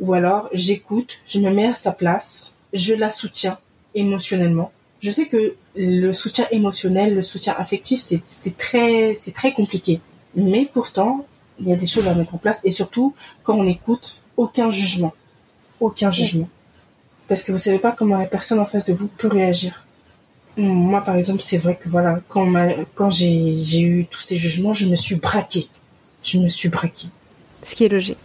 [0.00, 3.58] ou alors j'écoute, je me mets à sa place, je la soutiens
[3.94, 4.72] émotionnellement.
[5.00, 10.00] Je sais que le soutien émotionnel, le soutien affectif, c'est très, c'est très compliqué.
[10.34, 11.26] Mais pourtant,
[11.60, 14.70] il y a des choses à mettre en place et surtout quand on écoute, aucun
[14.70, 15.14] jugement,
[15.80, 16.48] aucun jugement,
[17.28, 19.84] parce que vous savez pas comment la personne en face de vous peut réagir.
[20.56, 22.50] Moi, par exemple, c'est vrai que voilà, quand,
[22.94, 25.68] quand j'ai eu tous ces jugements, je me suis braquée.
[26.22, 27.08] Je me suis braquée.
[27.62, 28.18] Ce qui est logique.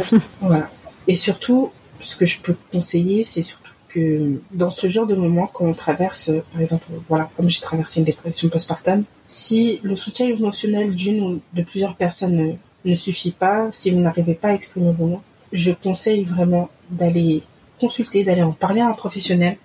[0.40, 0.68] voilà.
[1.06, 5.48] Et surtout, ce que je peux conseiller, c'est surtout que dans ce genre de moment,
[5.52, 10.28] quand on traverse, par exemple, voilà, comme j'ai traversé une dépression postpartum, si le soutien
[10.28, 14.92] émotionnel d'une ou de plusieurs personnes ne, suffit pas, si vous n'arrivez pas à exprimer
[14.92, 17.42] vos mots, je conseille vraiment d'aller
[17.80, 19.56] consulter, d'aller en parler à un professionnel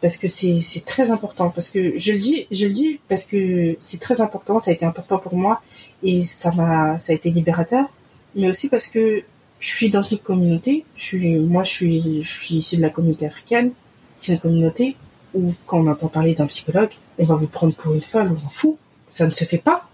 [0.00, 3.24] parce que c'est c'est très important parce que je le dis je le dis parce
[3.24, 5.62] que c'est très important ça a été important pour moi
[6.02, 7.86] et ça m'a ça a été libérateur
[8.34, 9.22] mais aussi parce que
[9.64, 10.84] je suis dans une communauté.
[10.96, 13.72] Je suis, moi, je suis, je suis ici de la communauté africaine.
[14.18, 14.94] C'est une communauté
[15.32, 18.36] où, quand on entend parler d'un psychologue, on va vous prendre pour une folle ou
[18.36, 18.76] un fou.
[19.08, 19.88] Ça ne se fait pas.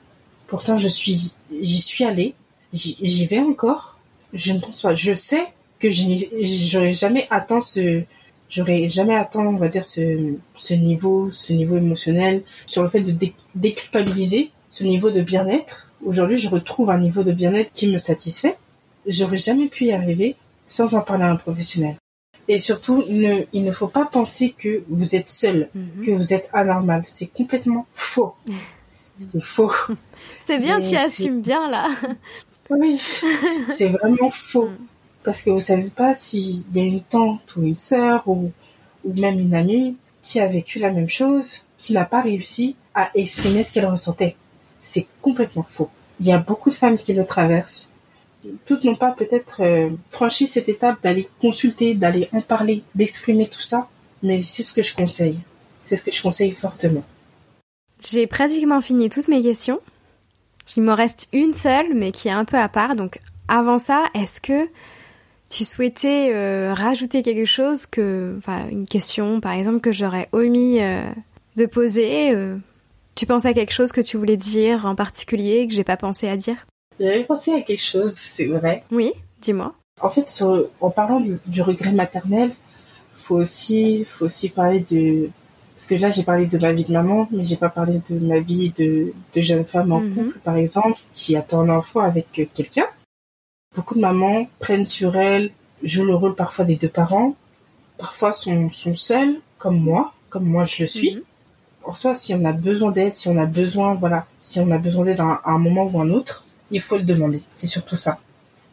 [0.48, 2.34] Pourtant, je suis, j'y suis allée.
[2.72, 3.98] J'y vais encore.
[4.32, 4.94] Je ne pense pas.
[4.96, 5.46] Je sais
[5.80, 8.02] que j'aurais jamais atteint ce,
[8.48, 13.00] j'aurais jamais atteint, on va dire, ce, ce niveau, ce niveau émotionnel, sur le fait
[13.00, 13.14] de
[13.54, 15.88] déculpabiliser, ce niveau de bien-être.
[16.04, 18.56] Aujourd'hui, je retrouve un niveau de bien-être qui me satisfait
[19.06, 20.36] j'aurais jamais pu y arriver
[20.68, 21.96] sans en parler à un professionnel.
[22.48, 26.04] Et surtout, ne, il ne faut pas penser que vous êtes seul, mhm.
[26.04, 27.02] que vous êtes anormal.
[27.04, 28.34] C'est complètement faux.
[29.20, 29.72] C'est faux.
[30.46, 31.90] C'est bien, tu assumes bien là.
[32.70, 32.98] Oui,
[33.68, 34.68] c'est vraiment faux.
[34.68, 34.76] Mm.
[35.24, 38.52] Parce que vous savez pas s'il y a une tante ou une sœur ou,
[39.04, 43.10] ou même une amie qui a vécu la même chose, qui n'a pas réussi à
[43.14, 44.36] exprimer ce qu'elle ressentait.
[44.82, 45.90] C'est complètement faux.
[46.20, 47.90] Il y a beaucoup de femmes qui le traversent
[48.66, 53.62] toutes n'ont pas peut-être euh, franchi cette étape d'aller consulter, d'aller en parler, d'exprimer tout
[53.62, 53.88] ça,
[54.22, 55.38] mais c'est ce que je conseille.
[55.84, 57.04] C'est ce que je conseille fortement.
[58.02, 59.80] J'ai pratiquement fini toutes mes questions.
[60.76, 62.96] Il m'en reste une seule, mais qui est un peu à part.
[62.96, 63.18] Donc,
[63.48, 64.68] avant ça, est-ce que
[65.50, 70.80] tu souhaitais euh, rajouter quelque chose que, enfin, une question, par exemple, que j'aurais omis
[70.80, 71.02] euh,
[71.56, 72.34] de poser
[73.16, 76.28] Tu penses à quelque chose que tu voulais dire en particulier que j'ai pas pensé
[76.28, 76.66] à dire?
[76.98, 78.84] J'avais pensé à quelque chose, c'est vrai.
[78.90, 79.74] Oui, dis-moi.
[80.00, 80.42] En fait,
[80.80, 82.50] en parlant du, regret maternel,
[83.14, 85.28] faut aussi, faut aussi parler de,
[85.76, 88.18] parce que là j'ai parlé de ma vie de maman, mais j'ai pas parlé de
[88.18, 90.14] ma vie de, jeune femme en mhm.
[90.14, 92.86] couple, par exemple, qui attend un enfant avec quelqu'un.
[93.76, 95.52] Beaucoup de mamans prennent sur elles,
[95.84, 97.36] jouent le rôle parfois des deux parents,
[97.98, 101.14] parfois sont, sont seules, comme moi, comme moi je le suis.
[101.14, 101.22] Mhm.
[101.84, 104.78] En soi, si on a besoin d'aide, si on a besoin, voilà, si on a
[104.78, 107.42] besoin d'aide à un moment ou un autre, il faut le demander.
[107.54, 108.18] C'est surtout ça.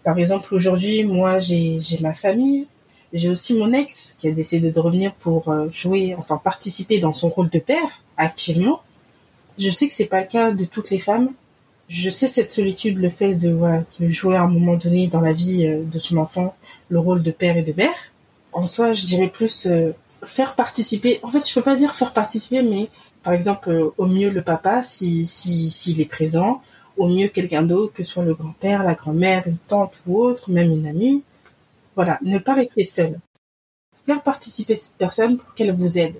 [0.03, 2.67] Par exemple, aujourd'hui, moi, j'ai ma famille.
[3.13, 7.13] J'ai aussi mon ex qui a décidé de revenir pour euh, jouer, enfin participer dans
[7.13, 8.81] son rôle de père activement.
[9.57, 11.33] Je sais que c'est pas le cas de toutes les femmes.
[11.87, 15.21] Je sais cette solitude, le fait de, voilà, de jouer à un moment donné dans
[15.21, 16.55] la vie euh, de son enfant
[16.89, 17.95] le rôle de père et de mère.
[18.51, 19.91] En soi, je dirais plus euh,
[20.23, 21.19] faire participer.
[21.23, 22.89] En fait, je peux pas dire faire participer, mais
[23.23, 26.61] par exemple, au mieux le papa, si s'il est présent,
[26.97, 30.51] au mieux quelqu'un d'autre, que ce soit le grand-père, la grand-mère, une tante ou autre,
[30.51, 31.23] même une amie.
[31.95, 33.19] Voilà, ne pas rester seul.
[34.05, 36.15] faire participer cette personne pour qu'elle vous aide.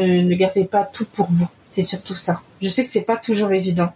[0.00, 1.48] Ne, ne gardez pas tout pour vous.
[1.66, 2.42] C'est surtout ça.
[2.60, 3.92] Je sais que c'est pas toujours évident.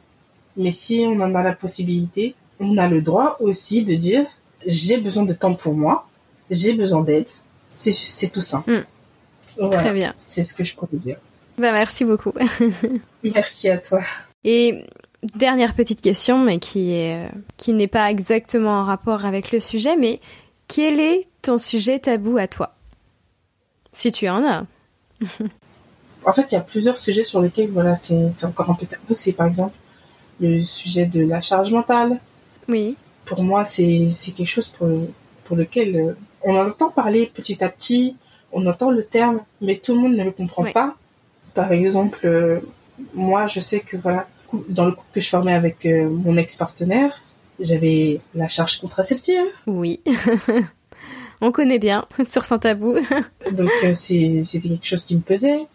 [0.56, 4.24] Mais si on en a la possibilité, on a le droit aussi de dire
[4.66, 6.08] j'ai besoin de temps pour moi,
[6.50, 7.28] j'ai besoin d'aide.
[7.76, 8.64] C'est, tout ça.
[8.66, 8.80] Mm.
[9.58, 9.76] Voilà.
[9.76, 10.14] Très bien.
[10.18, 11.18] C'est ce que je pourrais dire.
[11.58, 12.32] Bah, merci beaucoup.
[13.22, 14.00] Merci à toi.
[14.44, 14.84] Et
[15.34, 19.96] dernière petite question, mais qui est qui n'est pas exactement en rapport avec le sujet,
[19.96, 20.20] mais
[20.68, 22.74] quel est ton sujet tabou à toi?
[23.92, 24.66] Si tu en as.
[26.28, 28.84] En fait, il y a plusieurs sujets sur lesquels voilà, c'est, c'est encore un peu
[28.84, 29.14] tabou.
[29.14, 29.76] C'est par exemple
[30.40, 32.20] le sujet de la charge mentale.
[32.68, 32.96] Oui.
[33.24, 34.88] Pour moi, c'est, quelque chose pour,
[35.44, 38.16] pour lequel euh, on en entend parler petit à petit,
[38.52, 40.72] on entend le terme, mais tout le monde ne le comprend Oui.
[40.72, 40.96] pas.
[41.54, 42.60] Par exemple, euh,
[43.14, 44.28] moi, je sais que voilà,
[44.68, 47.22] dans le couple que je formais avec euh, mon ex-partenaire,
[47.58, 49.46] j'avais la charge contraceptive.
[49.66, 50.00] Oui.
[51.40, 52.94] On connaît bien sur Saint-Tabou.
[53.52, 55.66] Donc c'était quelque chose qui me pesait.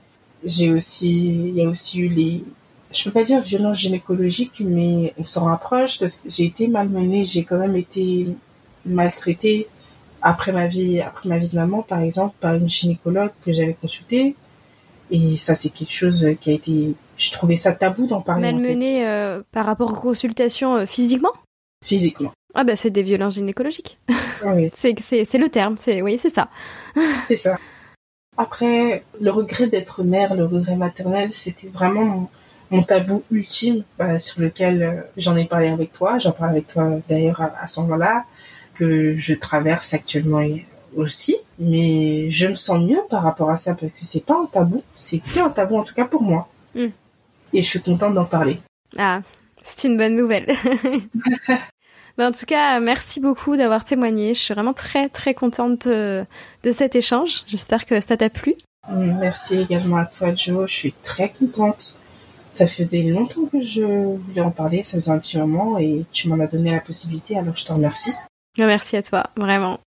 [0.44, 2.44] J'ai aussi il y a aussi eu les
[2.92, 7.26] je peux pas dire violence gynécologique mais on s'en rapproche parce que j'ai été malmenée,
[7.26, 8.28] j'ai quand même été
[8.86, 9.68] maltraitée
[10.22, 13.74] après ma vie après ma vie de maman par exemple par une gynécologue que j'avais
[13.74, 14.36] consultée
[15.10, 18.52] et ça c'est quelque chose qui a été je trouvais ça tabou d'en parler en
[18.52, 21.34] fait, Malmenée euh, par rapport aux consultations euh, physiquement?
[21.86, 22.32] Physiquement.
[22.54, 24.00] Ah bah c'est des violences gynécologiques.
[24.46, 25.76] Oui, C'est c'est c'est le terme.
[25.80, 26.50] C'est oui c'est ça.
[27.28, 27.58] c'est ça.
[28.38, 32.30] Après, le regret d'être mère, le regret maternel, c'était vraiment
[32.72, 36.18] mon, tabou ultime bah, sur lequel euh, j'en ai parlé avec toi.
[36.18, 38.26] J'en parle avec toi d'ailleurs à, à ce moment-là,
[38.76, 40.42] que je traverse actuellement
[40.96, 41.38] aussi.
[41.60, 44.82] Mais je me sens mieux par rapport à ça parce que c'est pas un tabou.
[44.98, 46.48] C'est plus un tabou en tout cas pour moi.
[46.74, 46.88] Mm.
[47.54, 48.60] Et je suis contente d'en parler.
[48.98, 49.22] Ah
[49.64, 50.48] c'est une bonne nouvelle.
[52.18, 54.34] Bah, en tout cas, merci beaucoup d'avoir témoigné.
[54.34, 56.26] Je suis vraiment très très contente de,
[56.62, 57.44] de cet échange.
[57.48, 58.56] J'espère que ça t'a plu.
[58.92, 60.70] Merci également à toi, Joe.
[60.70, 62.01] Je suis très contente.
[62.52, 66.28] Ça faisait longtemps que je voulais en parler, ça faisait un petit moment et tu
[66.28, 68.14] m'en as donné la possibilité, alors je te remercie.
[68.58, 69.80] Merci à toi, vraiment.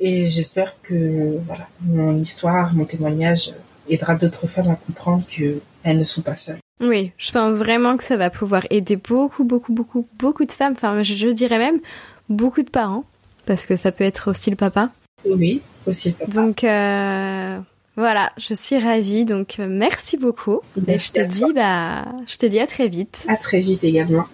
[0.00, 3.54] Et j'espère que voilà, mon histoire, mon témoignage
[3.88, 6.58] aidera d'autres femmes à comprendre qu'elles ne sont pas seules.
[6.80, 10.72] Oui, je pense vraiment que ça va pouvoir aider beaucoup, beaucoup, beaucoup, beaucoup de femmes.
[10.72, 11.80] Enfin, je, dirais même
[12.28, 13.04] beaucoup de parents,
[13.46, 14.90] parce que ça peut être aussi le papa.
[15.24, 16.16] Oui, aussi.
[16.28, 17.58] Donc euh,
[17.96, 19.24] voilà, je suis ravie.
[19.24, 20.60] Donc euh, merci beaucoup.
[20.86, 23.24] Et je te dis, bah, je te dis à très vite.
[23.28, 24.24] À très vite également.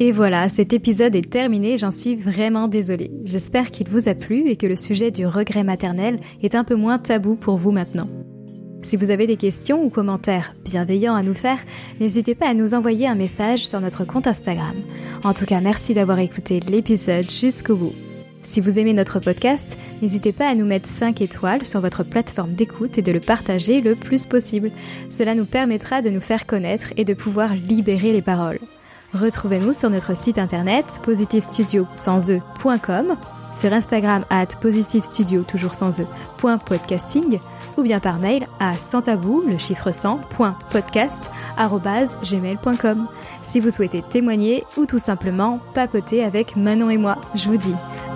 [0.00, 3.10] Et voilà, cet épisode est terminé, j'en suis vraiment désolée.
[3.24, 6.76] J'espère qu'il vous a plu et que le sujet du regret maternel est un peu
[6.76, 8.08] moins tabou pour vous maintenant.
[8.82, 11.58] Si vous avez des questions ou commentaires bienveillants à nous faire,
[11.98, 14.76] n'hésitez pas à nous envoyer un message sur notre compte Instagram.
[15.24, 18.07] En tout cas, merci d'avoir écouté l'épisode jusqu'au bout.
[18.48, 22.52] Si vous aimez notre podcast, n'hésitez pas à nous mettre 5 étoiles sur votre plateforme
[22.52, 24.70] d'écoute et de le partager le plus possible.
[25.10, 28.58] Cela nous permettra de nous faire connaître et de pouvoir libérer les paroles.
[29.12, 33.18] Retrouvez-nous sur notre site internet positivestudio sans e.com,
[33.52, 36.06] sur Instagram at positivestudio toujours sans e,
[36.38, 37.40] point podcasting,
[37.76, 43.08] ou bien par mail à santabou, le chiffre 100, point podcast, arrobase gmail.com,
[43.42, 47.18] si vous souhaitez témoigner ou tout simplement papoter avec Manon et moi.
[47.34, 47.74] Je vous dis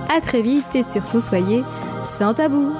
[0.08, 1.64] à très vite et surtout soyez
[2.04, 2.72] sans tabou.